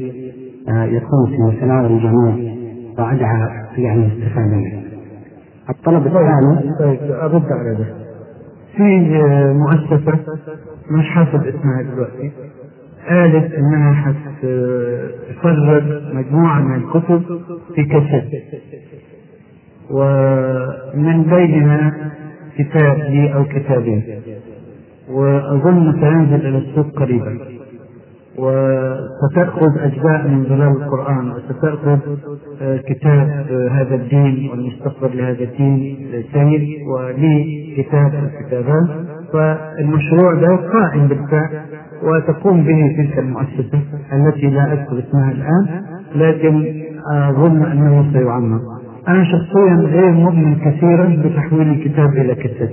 [0.69, 2.55] آه، يكون في متناول الجميع
[2.99, 4.83] وأدعى يعني الاستفادة منه.
[5.71, 6.29] الطلب الثاني
[7.23, 7.87] أرد على ده.
[8.77, 10.19] في آه، مؤسسة
[10.91, 12.33] مش حاسب اسمها دلوقتي
[13.09, 15.83] قالت إنها حتفرغ
[16.15, 17.23] مجموعة من الكتب
[17.75, 18.45] في كاسيت
[19.91, 22.11] ومن بينها
[22.59, 24.03] كتاب لي أو كتابين
[25.11, 27.39] وأظن سينزل إلى السوق قريبا
[28.39, 31.99] وستأخذ أجزاء من ظلال القرآن وستأخذ
[32.63, 35.97] آه، كتاب آه، هذا الدين والمستقبل لهذا الدين
[36.33, 38.89] سير ولي كتاب الكتابان
[39.33, 41.49] فالمشروع ده قائم بالفعل
[42.03, 43.81] وتقوم به تلك المؤسسة
[44.13, 45.83] التي لا أذكر اسمها الآن
[46.15, 46.83] لكن
[47.13, 48.61] أظن أنه سيعمر.
[49.09, 52.71] أنا شخصيا غير مؤمن كثيرا بتحويل الكتاب إلى كتاب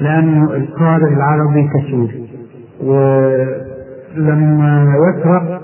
[0.00, 2.08] لأنه القارئ العربي كسول
[4.18, 5.60] ولما يقرأ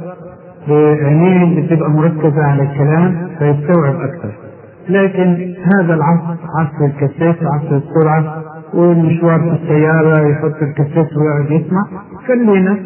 [0.68, 4.32] بعينيه بتبقى مركزة على الكلام فيستوعب أكثر.
[4.88, 8.42] لكن هذا العصر عصر الكاسيت عصر السرعة
[8.74, 11.86] والمشوار في السيارة يحط الكاسيت ويقعد يسمع
[12.28, 12.76] خلينا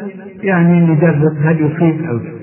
[0.43, 1.37] يعني نجرب.
[1.45, 2.35] هل يفيد أو لا؟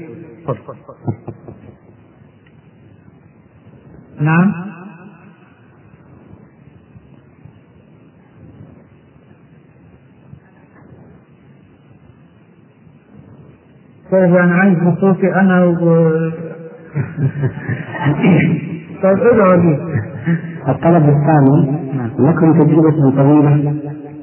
[4.22, 4.71] نعم؟
[14.12, 15.72] طيب أنا عايز بصوتي أنا و
[19.04, 19.80] طيب ادعوا لي
[20.70, 21.82] الطلب الثاني
[22.20, 23.74] لكم تجربة طويلة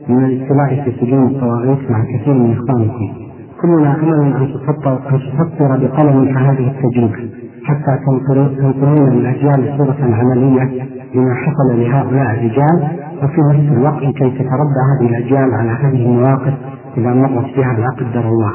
[0.09, 3.29] من الاطلاع في سجون الطواغيت مع كثير من إخوانكم
[3.63, 7.31] كلنا أمل أن تسطر أن تسطر بقلمك هذه التجربة
[7.65, 10.83] حتى تنقلون للاجيال صورة عملية
[11.15, 12.89] لما حصل لهؤلاء الرجال
[13.23, 16.55] وفي نفس الوقت كي تتربى هذه الأجيال على هذه المواقف
[16.97, 18.53] إذا مرت بها لا قدر الله.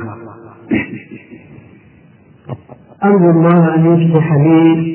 [3.05, 4.93] أرجو الله أن يفتح لي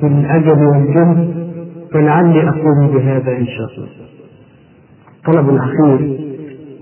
[0.00, 1.50] في الأجل والجهد
[1.92, 3.88] فلعلي أقوم بهذا إن شاء الله.
[5.18, 6.18] الطلب الأخير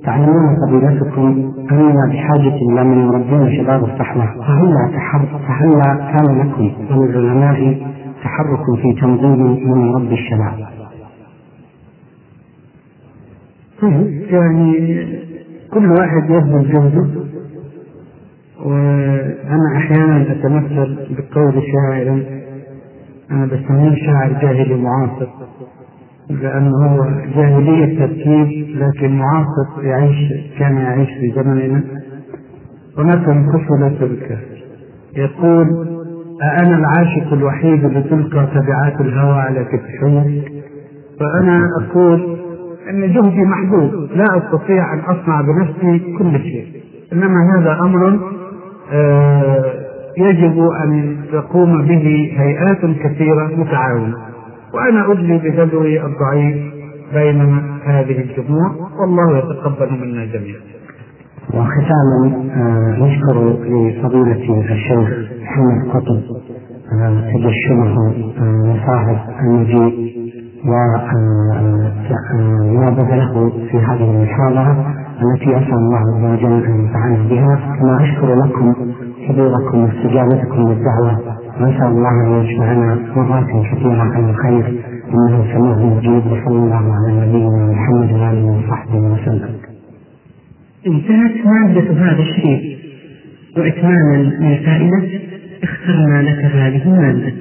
[0.04, 4.90] تعلمون فضيلتكم أننا بحاجة إلى من يربون شباب الصحوة فهلا
[5.48, 7.58] فهلا كان لكم وللعلماء
[8.22, 10.68] تحرك في تنظيم من يربي الشباب.
[14.30, 14.72] يعني
[15.72, 17.27] كل واحد يبذل جهده
[18.64, 22.22] وأنا أحيانا أتمثل بقول شاعر
[23.30, 25.26] أنا بسميه شاعر جاهلي معاصر
[26.30, 27.04] لأنه هو
[27.36, 31.82] جاهلية تركيب لكن معاصر يعيش كان يعيش في زمننا.
[32.98, 34.38] هناك انقفل تلك
[35.16, 35.88] يقول
[36.42, 40.42] أأنا العاشق الوحيد لتلقى تبعات الهوى على كتفي.
[41.20, 42.38] فأنا أقول
[42.90, 46.66] أن جهدي محدود لا أستطيع أن أصنع بنفسي كل شيء
[47.12, 48.18] إنما هذا أمر
[50.18, 54.16] يجب أن تقوم به هيئات كثيرة متعاونة.
[54.74, 56.56] وأنا أدلي بجدوي الضعيف
[57.14, 57.40] بين
[57.84, 58.70] هذه الجموع
[59.00, 60.60] والله يتقبل منا جميعا.
[61.54, 65.08] وختاما آه، نشكر لفضيلة الشيخ
[65.42, 66.22] محمد قطب
[66.92, 70.18] آه، تجشمه آه، صاحب المجيء
[72.70, 74.97] وما بذله في هذه المحاضرة.
[75.22, 77.76] التي أسأل الله عز وجل أن ينفعنا بها.
[77.80, 78.74] كما أشكر لكم
[79.28, 81.18] حضوركم واستجابتكم للدعوة.
[81.60, 84.64] وأسأل الله أن يجمعنا مرات كثيرة على الخير.
[85.14, 86.26] إنه سميع مجيب.
[86.26, 89.54] وصلى الله على نبينا محمد وآله وصحبه وسلم.
[90.86, 92.78] انتهت مادة هذا الشريط
[93.56, 95.02] وإتماما للفائدة
[95.62, 97.32] اخترنا لك هذه المادة.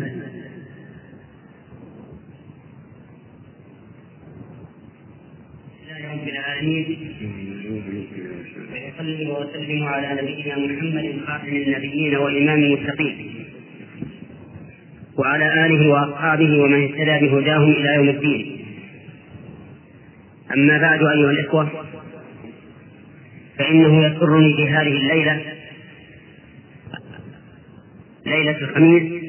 [6.05, 6.85] رب العالمين.
[8.71, 13.45] ويصلي وسلم على نبينا محمد خاتم النبيين وإمام المتقين.
[15.17, 18.65] وعلى آله وأصحابه ومن اهتدى بهداهم إلى يوم الدين.
[20.53, 21.69] أما بعد أيها الإخوة
[23.57, 25.41] فإنه يسرني في هذه الليلة
[28.25, 29.23] ليلة الخميس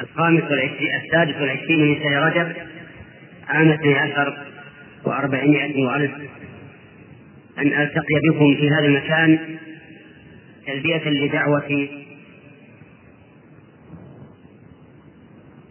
[0.00, 2.52] الخامس والعشرين السادس والعشرين من شهر رجب
[3.48, 4.45] عام اثني عشر
[5.06, 6.12] وأربعمائة وألف.
[7.58, 9.38] أن ألتقي بكم في هذا المكان
[10.66, 11.88] تلبية لدعوة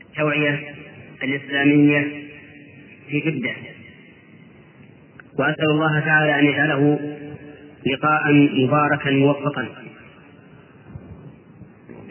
[0.09, 0.75] التوعية
[1.23, 2.23] الإسلامية
[3.09, 3.51] في جدة.
[5.39, 6.99] وأسأل الله تعالى أن يجعله
[7.85, 9.67] لقاء مباركا موفقا.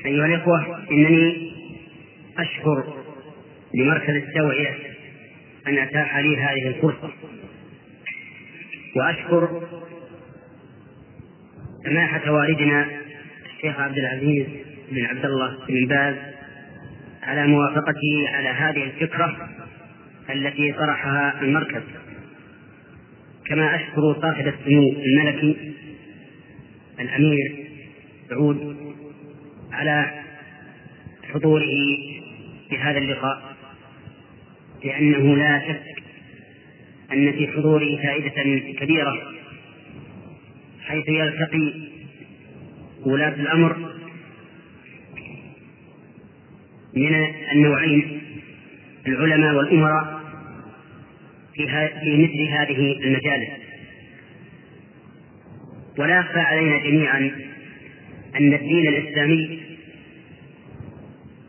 [0.06, 1.52] أيها الإخوة إنني
[2.38, 2.84] أشكر
[3.74, 4.93] لمركز التوعية
[5.68, 7.10] أن أتاح لي هذه الفرصة
[8.96, 9.62] وأشكر
[11.84, 12.86] سماحة والدنا
[13.46, 14.46] الشيخ عبد العزيز
[14.92, 16.16] بن عبد الله بن باز
[17.22, 19.48] على موافقته على هذه الفكرة
[20.30, 21.82] التي طرحها المركز.
[23.46, 25.72] كما أشكر صاحب السمو الملكي
[27.00, 27.66] الأمير
[28.30, 28.76] سعود
[29.72, 30.10] على
[31.32, 31.66] حضوره
[32.68, 33.53] في هذا اللقاء.
[34.84, 36.04] لأنه لا شك
[37.12, 39.32] أن في حضوره فائدة كبيرة
[40.84, 41.72] حيث يلتقي
[43.06, 43.76] ولاة الأمر
[46.96, 48.20] من النوعين
[49.06, 50.20] العلماء والأمراء
[51.54, 51.62] في,
[52.04, 53.50] مثل هذه المجالس.
[55.98, 57.30] ولا يخفى علينا جميعا
[58.40, 59.60] أن الدين الإسلامي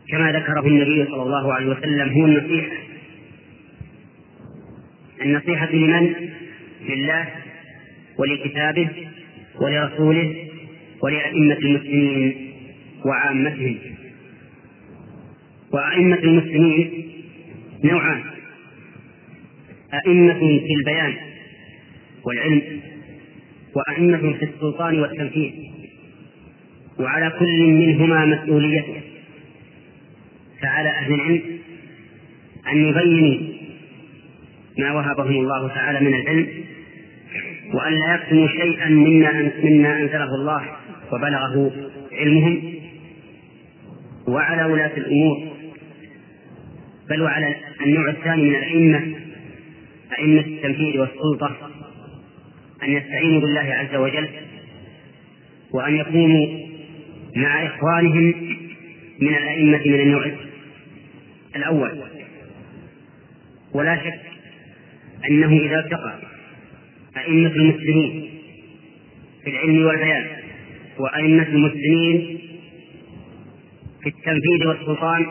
[0.08, 2.85] كما ذكره النبي صلى الله عليه وسلم هو النصيحة
[5.26, 6.14] النصيحة لمن؟
[6.88, 7.28] لله
[8.18, 8.88] ولكتابه
[9.60, 10.34] ولرسوله
[11.02, 12.52] ولأئمة المسلمين
[13.04, 13.76] وعامتهم.
[15.72, 17.08] وأئمة المسلمين
[17.84, 18.22] نوعان.
[19.94, 21.14] أئمة في البيان
[22.24, 22.62] والعلم
[23.74, 25.52] وأئمة في السلطان والتنفيذ
[26.98, 29.00] وعلى كل منهما مسؤوليته.
[30.62, 31.42] فعلى أهل العلم
[32.72, 33.45] أن يبينوا
[34.78, 36.48] ما وهبهم الله تعالى من العلم
[37.74, 40.62] وأن لا يكتموا شيئا مما مما أنزله الله
[41.12, 41.72] وبلغه
[42.12, 42.74] علمهم
[44.28, 45.56] وعلى ولاة الأمور.
[47.10, 47.54] بل وعلى
[47.86, 49.16] النوع الثاني من الأئمة
[50.18, 51.56] أئمة التنفيذ والسلطة
[52.82, 54.28] أن يستعينوا بالله عز وجل
[55.72, 56.46] وأن يكونوا
[57.36, 58.34] مع إخوانهم
[59.20, 60.30] من الأئمة من النوع
[61.56, 62.02] الأول.
[63.74, 64.35] ولا شك
[65.30, 66.18] أنه إذا التقى
[67.16, 68.30] أئمة المسلمين
[69.44, 70.26] في العلم والبيان
[70.98, 72.38] وأئمة المسلمين
[74.02, 75.26] في التنفيذ والسلطان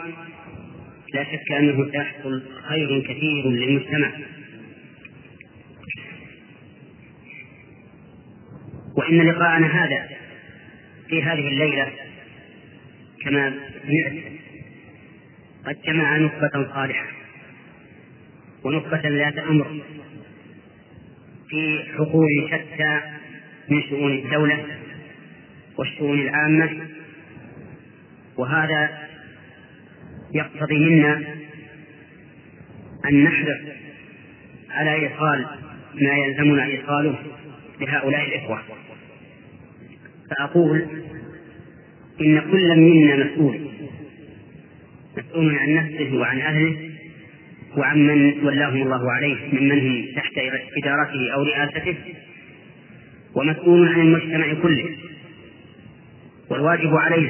[1.14, 4.12] لا شك أنه سيحصل خير كثير للمجتمع.
[8.98, 10.10] وإن لقاءنا هذا
[11.10, 11.88] في هذه الليلة
[13.22, 14.24] كما سمعت
[15.66, 17.25] قد جمع نخبة صالحة.
[18.66, 19.82] ونخبة ذات أمر
[21.50, 23.02] في حقول شتى
[23.70, 24.66] من شؤون الدولة
[25.78, 26.88] والشؤون العامة
[28.38, 28.90] وهذا
[30.34, 31.24] يقتضي منا
[33.10, 33.62] أن نحرص
[34.70, 35.46] على إيصال
[35.96, 37.16] ما يلزمنا إيصاله
[37.82, 38.62] لهؤلاء الإخوة.
[40.30, 40.88] فأقول
[42.22, 43.60] إن كل منا مسؤول
[45.18, 46.95] مسؤول عن نفسه وعن أهله
[47.78, 50.34] وعن من ولاهم الله عليه ممن هم تحت
[50.78, 51.96] إدارته أو رئاسته
[53.36, 54.86] ومسؤول عن المجتمع كله.
[56.50, 57.30] والواجب عليه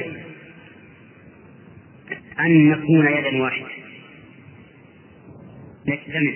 [2.39, 3.67] أن نكون يدا واحدة.
[5.87, 6.31] نجتمع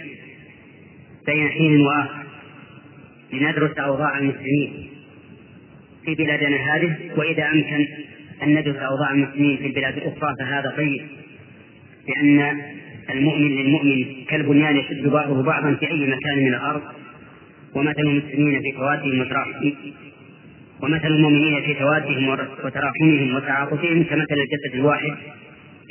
[1.26, 2.20] بين حين وآخر
[3.34, 4.90] لندرس أوضاع المسلمين
[6.06, 7.88] في بلادنا هذه وإذا أمكن
[8.44, 11.02] أن ندرس أوضاع المسلمين في البلاد الأخرى فهذا طيب
[12.08, 12.62] لأن
[13.14, 16.82] المؤمن للمؤمن كالبنيان يشد بعضه بعضا في أي مكان من الأرض.
[17.76, 19.74] ومثل المسلمين في توادهم وتراحمهم.
[20.82, 22.30] ومثل المؤمنين في توادهم
[22.66, 25.14] وتراحمهم وتعاطفهم كمثل الجسد الواحد.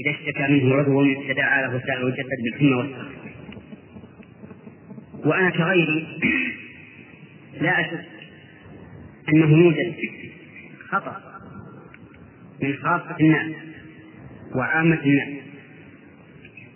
[0.00, 3.08] إذا اشتكى منه عضو تداعى له سائر الجسد بالحمى والسهر
[5.24, 6.06] وأنا كغيري
[7.62, 8.04] لا أشك
[9.28, 9.94] أنه يوجد
[10.88, 11.16] خطأ
[12.62, 13.52] من خاصة الناس
[14.54, 15.47] وعامة الناس.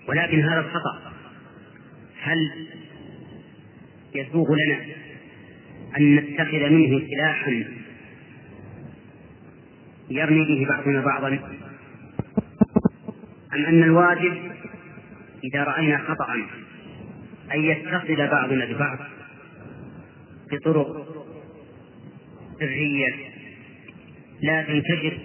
[0.09, 1.13] ولكن هذا الخطأ.
[2.23, 2.67] هل
[4.15, 4.81] يسوغ لنا
[5.99, 7.65] أن نتخذ منه سلاحا
[10.11, 11.29] يرمي به بعضنا بعضا؟
[13.55, 14.53] أم أن الواجب
[15.45, 16.35] إذا رأينا خطأ
[17.55, 18.99] أن يتصل بعضنا ببعض
[20.53, 21.07] بطرق
[22.59, 23.15] سرية
[24.43, 25.19] لا تنتشر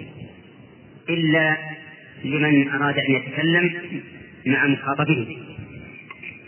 [1.10, 1.58] إلا
[2.24, 3.72] لمن أراد أن يتكلم
[4.48, 5.38] مع مخاطبه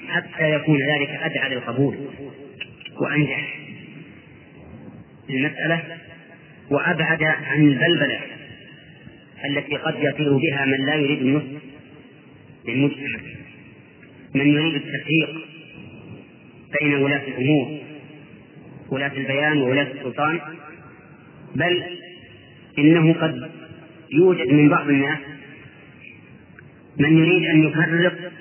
[0.08, 1.97] حتى يكون ذلك أدعى للقبول
[3.02, 3.60] وأنجح
[5.30, 5.84] المسألة
[6.70, 8.20] وأبعد عن البلبلة
[9.45, 11.62] التي قد يطير بها من لا يريد النصح
[12.68, 13.20] للمجتمع
[14.36, 15.30] من يريد التفريق
[16.82, 17.80] بين ولاة الأمور
[18.89, 20.39] ولاة البيان وولاة السلطان
[21.56, 21.84] بل
[22.78, 23.52] إنه قد
[24.12, 25.18] يوجد من بعض الناس
[27.00, 28.32] من يريد أن يفرق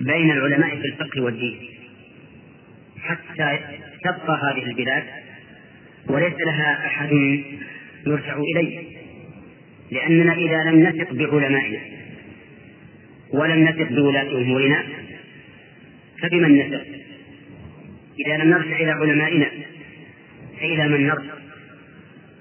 [0.00, 1.56] بين العلماء في الفقه والدين.
[3.00, 3.58] حتى
[4.04, 5.02] تبقى هذه البلاد
[6.08, 7.12] وليس لها أحد
[8.06, 8.96] يرجع إليه.
[9.90, 11.78] لأننا إذا لم نثق بعلمائنا
[13.32, 14.82] ولم نثق بولاة أمورنا
[16.22, 16.84] فبمن نثق؟
[18.26, 19.46] إذا لم نرجع إلى علمائنا
[20.60, 21.32] فإلى من نرجع؟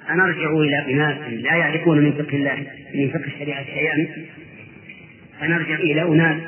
[0.09, 4.07] أنرجع إلى أناس لا يعرفون من فقه الله من فقه الشريعة شيئا
[5.39, 6.41] فنرجع إلى أناس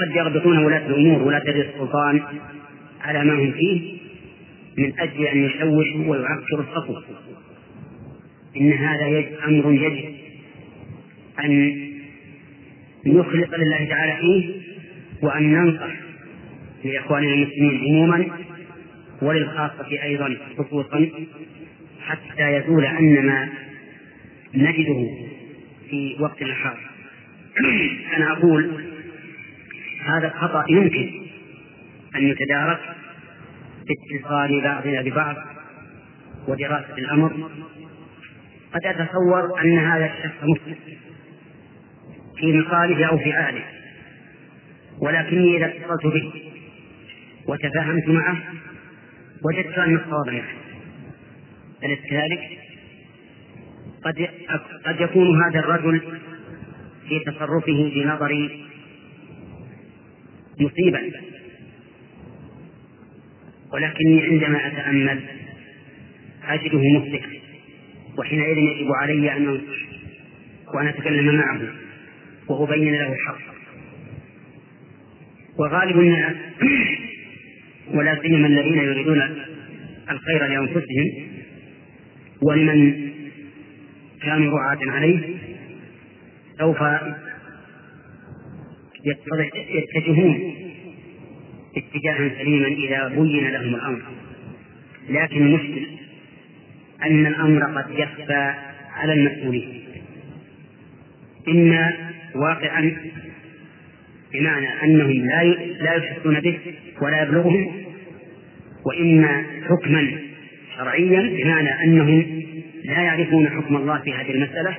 [0.00, 2.22] قد يربطون ولاة الأمور ولاة السلطان
[3.00, 3.92] على ما هم فيه
[4.78, 7.02] من أجل أن يشوشوا ويعكروا الصفوة
[8.56, 10.14] إن هذا يجب أمر يجب
[11.44, 11.82] أن
[13.06, 14.54] نخلص لله تعالى فيه
[15.22, 15.92] وأن ننصح
[16.84, 18.26] لإخواننا المسلمين عموما
[19.22, 21.08] وللخاصة أيضا خصوصا
[22.00, 23.48] حتى يزول أن ما
[24.54, 25.06] نجده
[25.90, 26.91] في وقتنا الحاضر.
[28.16, 28.84] أنا أقول
[30.04, 31.10] هذا الخطأ يمكن
[32.16, 32.80] أن يتدارك
[33.88, 35.36] باتصال بعضنا ببعض
[36.48, 37.50] ودراسة الأمر
[38.74, 40.76] قد أتصور أن هذا الشخص مسلم
[42.36, 43.64] في مقاله أو في أهله
[44.98, 46.32] ولكني إذا اتصلت به
[47.48, 48.36] وتفاهمت معه
[49.44, 50.44] وجدت أن الصواب معه
[51.84, 52.58] أليس كذلك؟
[54.04, 54.28] قد
[54.86, 56.00] قد يكون هذا الرجل
[57.12, 58.64] في تصرفه بنظري
[60.60, 61.10] مصيبا
[63.72, 65.20] ولكني عندما أتأمل
[66.48, 67.28] أجده مفلحا
[68.18, 69.82] وحينئذ يجب علي أن أنصح
[70.74, 71.60] وأن أتكلم معه
[72.48, 73.52] وأبين له الحق.
[75.58, 76.36] وغالب الناس
[77.94, 79.22] ولا سيما الذين يريدون
[80.10, 81.10] الخير لأنفسهم
[82.42, 83.10] ولمن
[84.22, 85.31] كانوا رعاة عليه
[86.62, 86.78] سوف
[89.68, 90.54] يتجهون
[91.76, 94.02] اتجاها سليما إذا بين لهم الأمر.
[95.08, 95.86] لكن المشكل
[97.02, 98.54] أن الأمر قد يخفى
[98.96, 99.82] على المسؤولين.
[101.48, 101.92] إما
[102.34, 102.96] واقعا
[104.32, 105.44] بمعنى أنهم لا
[105.80, 106.58] لا يحسون به
[107.02, 107.72] ولا يبلغهم
[108.86, 110.10] وإما حكما
[110.76, 112.42] شرعيا بمعنى أنهم
[112.84, 114.76] لا يعرفون حكم الله في هذه المسألة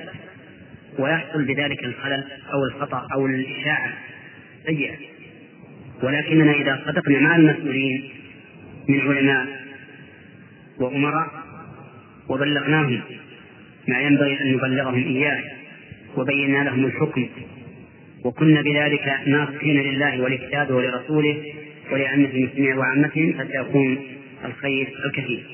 [0.98, 3.92] ويحصل بذلك الخلل أو الخطأ أو الإشاعة
[4.66, 4.96] سيئة
[6.02, 8.10] ولكننا إذا صدقنا مع المسؤولين
[8.88, 9.46] من علماء
[10.78, 11.28] وأمراء
[12.28, 13.00] وبلغناهم
[13.88, 15.42] ما ينبغي أن نبلغهم إياه
[16.16, 17.28] وبينا لهم الحكم
[18.24, 21.42] وكنا بذلك ناصحين لله ولكتابه ولرسوله
[21.92, 23.98] ولأئمة المسلمين وعامتهم فسيكون
[24.44, 25.44] الخير الكثير.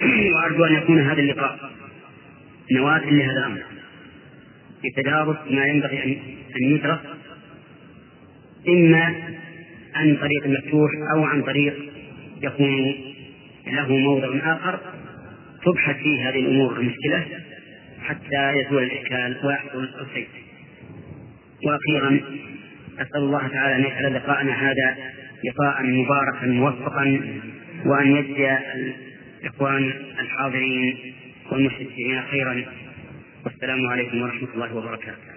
[0.34, 1.70] وأرجو أن يكون هذا اللقاء
[2.72, 3.73] نواة لهذا الأمر.
[4.96, 6.02] تدارس ما ينبغي
[6.56, 6.98] أن يدرس
[8.68, 9.14] إما
[9.94, 11.74] عن طريق مفتوح أو عن طريق
[12.42, 12.94] يكون
[13.66, 14.80] له موضع آخر
[15.64, 17.24] تبحث فيه هذه الأمور المشكلة
[18.02, 20.28] حتى يزول الإشكال ويحصل الخير
[21.64, 22.20] وأخيرا
[22.98, 24.96] أسأل الله تعالى أن يجعل لقاءنا هذا
[25.44, 27.20] لقاء مباركا موفقا
[27.86, 28.58] وأن يجزي
[29.42, 30.96] الإخوان الحاضرين
[31.50, 32.64] والمشركين خيرا.
[33.44, 35.34] والسلام عليكم ورحمة الله وبركاته.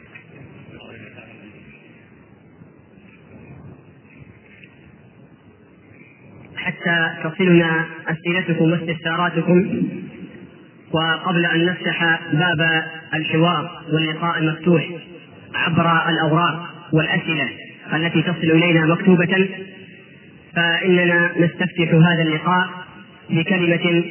[6.55, 9.87] حتى تصلنا أسئلتكم واستفساراتكم
[10.91, 12.83] وقبل أن نفتح باب
[13.13, 14.89] الحوار واللقاء المفتوح
[15.55, 17.49] عبر الأوراق والأسئلة
[17.93, 19.49] التي تصل إلينا مكتوبة
[20.55, 22.69] فإننا نستفتح هذا اللقاء
[23.29, 24.03] بكلمة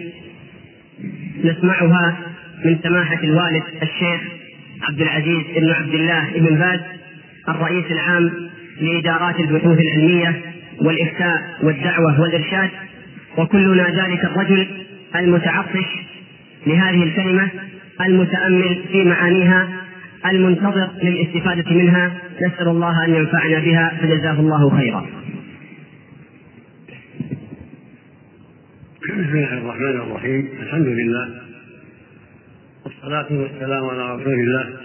[1.44, 2.16] نسمعها
[2.64, 4.20] من سماحة الوالد الشيخ
[4.88, 6.80] عبد العزيز بن عبد الله بن باز
[7.48, 8.30] الرئيس العام
[8.80, 10.40] لإدارات البحوث العلمية
[10.80, 12.70] والإفتاء والدعوة والإرشاد
[13.38, 14.66] وكلنا ذلك الرجل
[15.16, 15.86] المتعطش
[16.66, 17.48] لهذه الكلمة
[18.00, 19.68] المتأمل في معانيها
[20.26, 22.12] المنتظر للاستفادة منها.
[22.46, 25.06] نسأل الله أن ينفعنا بها فجزاه الله خيرا.
[29.02, 30.48] بسم الله الرحمن الرحيم.
[30.62, 31.45] الحمد لله
[32.86, 34.76] والصلاة والسلام على رسول الله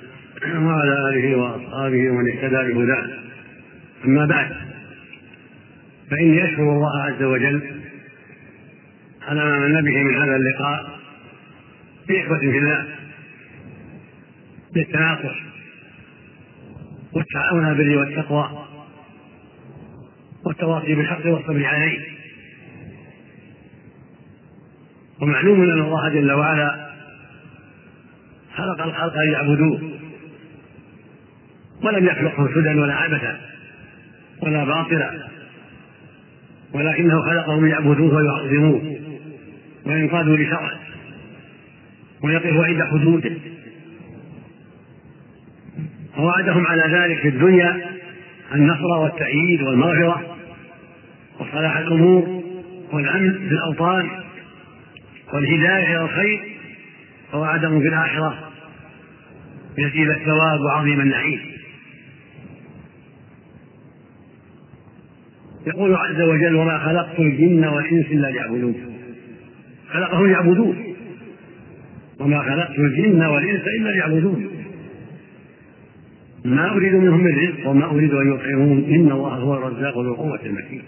[0.60, 3.10] وعلى آله وأصحابه ومن اهتدى بهداه.
[4.06, 4.52] أما بعد
[6.12, 7.62] فإني أشكر الله عز وجل
[9.28, 11.00] على ما من به من هذا اللقاء
[12.08, 12.86] بإخوة في الله
[14.76, 15.36] للتناصح
[17.14, 18.68] والتعاون على البر والتقوى
[20.46, 22.00] والتواصي بالحق والصبر عليه.
[25.22, 26.81] ومعلوم أن الله جل وعلا
[28.56, 29.82] خلق الخلق ليعبدوه
[31.84, 33.40] ولم يخلقهم سدى ولا عبثا
[34.42, 35.28] ولا باطلا
[36.74, 38.98] ولكنه خلقهم ليعبدوه ويعظموه
[39.86, 40.80] وينقادوا لشرعه
[42.24, 43.32] ويقفوا عند حدوده.
[46.18, 47.82] ووعدهم على ذلك في الدنيا
[48.56, 50.38] النصر والتأييد والمغفرة
[51.40, 52.44] وصلاح الأمور
[52.94, 54.10] والأمن في الأوطان
[55.34, 56.51] والهداية إلى الخير.
[57.34, 58.52] ووعدهم في الآخرة.
[59.78, 61.40] جزيل الثواب وعظيم النعيم.
[65.68, 68.76] يقول عز وجل وما خلقت الجن والإنس إلا ليعبدون.
[69.90, 70.84] خلقهم ليعبدون
[72.20, 74.48] وما خلقت الجن والإنس إلا ليعبدون.
[76.46, 78.84] ما أريد منهم من رزق وما أريد أن يطعمون.
[78.84, 80.84] إن الله هو الرزاق ذو القوة المتين.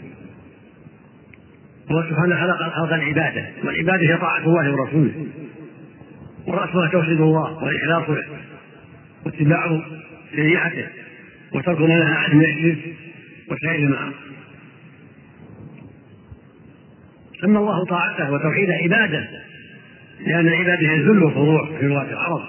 [1.91, 5.25] هو سبحانه خلق خلق العبادة والعبادة هي طاعة الله ورسوله.
[6.47, 8.23] ورأسها توحيد الله والإخلاص له
[9.25, 9.81] واتباع
[10.35, 10.87] شريعته
[11.51, 12.95] وترك ما نهى عنه من الشرك
[13.51, 14.33] وسائر المعاصي
[17.41, 19.27] سمى الله طاعته وتوحيد عباده
[20.27, 22.41] لأن العبادة هي الذل والخضوع في لغة العرب.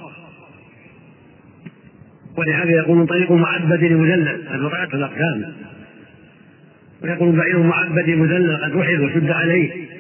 [2.37, 5.53] ولهذا يقول طريق معبد مذلل هذا طاعة الأقدام
[7.03, 9.94] ويقول بعير معبد مذلل قد وحد وشد عليه.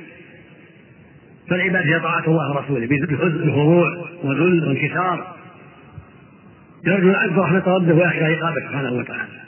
[1.50, 5.36] فالعبادة هي طاعة الله ورسوله بخضوع وذل وانكسار.
[6.86, 9.44] يرجو العبد رحمة ربه ويخشى عقابه سبحانه وتعالى.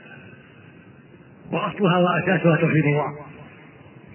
[1.53, 3.15] وأصلها وأساسها توحيد الله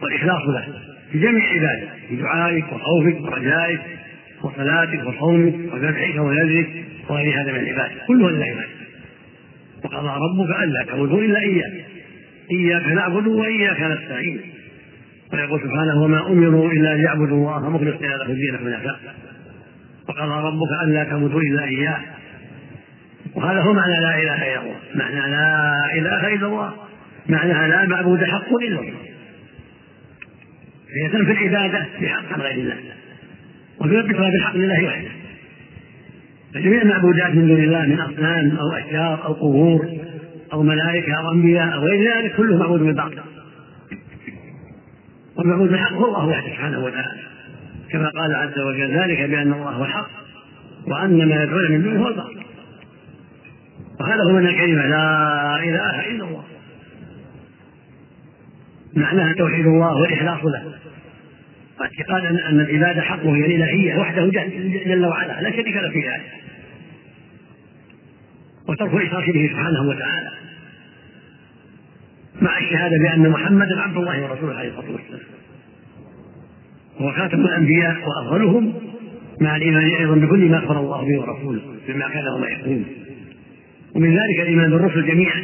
[0.02, 0.68] والإخلاص له
[1.12, 3.82] في جميع عبادك في دعائك وخوفك ورجائك
[4.44, 6.70] وصلاتك وصومك وذبحك ونذرك
[7.10, 7.92] وغير هذا من العباد.
[8.08, 8.70] كلها لله عباد
[9.84, 11.72] وقضى ربك ألا تعبدوا إلا إياه.
[12.52, 14.42] إياك نعبد وإياك نستعين.
[15.34, 17.70] ويقول سبحانه وما أمروا إلا ليعبدوا الله.
[17.70, 19.00] مخلصين له الدين حنفاء
[20.10, 22.00] وقضى ربك ألا تعبدوا إلا إياه.
[23.36, 24.76] وهذا هو معنى لا إله إلا الله.
[24.96, 26.74] معنى لا إله إلا الله.
[27.30, 28.94] معناها لا معبود حق إلا الله.
[30.90, 32.78] هي تنفي العبادة بحق غير الله.
[33.80, 35.12] وتثبتها بالحق لله وحده.
[36.54, 39.90] فجميع المعبودات من دون الله من أصنام أو اشجار أو قبور
[40.54, 43.20] أو ملائكة أو أنبياء أو غير ذلك كله معبود بالباطل
[45.42, 47.22] والمعبود بالحق هو الله وحده سبحانه وتعالى.
[47.90, 50.10] كما قال عز وجل ذلك بأن الله هو الحق
[50.88, 52.44] وأن ما يدعون من دونه هو الباطل.
[54.00, 56.44] وهذا هو من الكلمة لا إله إلا الله.
[58.94, 60.74] معناها توحيد الله والإخلاص له.
[61.80, 64.26] واعتقاد أن العبادة حقه هي الإلهية وحده
[64.86, 65.42] جل وعلا.
[65.42, 66.32] لا شريك له في ذلك.
[68.68, 70.32] وترك الإشراك به سبحانه وتعالى.
[72.42, 75.31] مع الشهادة بأن محمدا عبد الله ورسوله عليه الصلاة والسلام.
[77.02, 78.74] هو خاتم الأنبياء وأفضلهم
[79.42, 82.86] مع الإيمان أيضا بكل ما أخبر الله به ورسوله بما كان وما يكون
[83.96, 85.44] ومن ذلك الإيمان بالرسل جميعا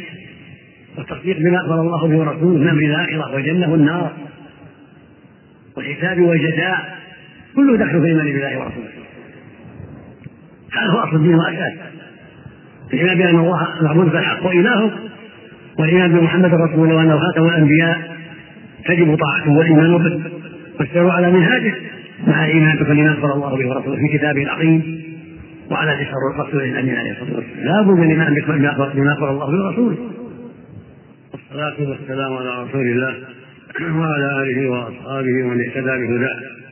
[0.98, 4.12] والتصديق بما أخبر الله به ورسوله من أمر الآخرة والجنة والنار
[5.76, 6.98] والحساب والجزاء
[7.56, 8.88] كله دخل في الإيمان بالله ورسوله.
[10.72, 11.72] هذا هو أصل الدين وأساس.
[12.92, 14.90] الإيمان بأن الله معبود فالحق واله
[15.78, 18.16] والإيمان بمحمد رسول الله وأنه خاتم الأنبياء
[18.84, 20.37] تجب طاعته والايمان به.
[20.78, 21.74] والسير على منهاجه.
[22.26, 25.02] مع الإيمان بكل ما اخبر الله به ورسوله في كتابه العظيم
[25.70, 27.64] وعلى ذكر الرسول الأمين عليه الصلاة والسلام.
[27.64, 28.34] لا بد من الايمان
[28.94, 29.96] بما اخبر الله برسوله
[31.32, 33.14] والصلاة والسلام على رسول الله
[33.80, 36.67] وعلى آله وأصحابه ومن اهتدى بهداه.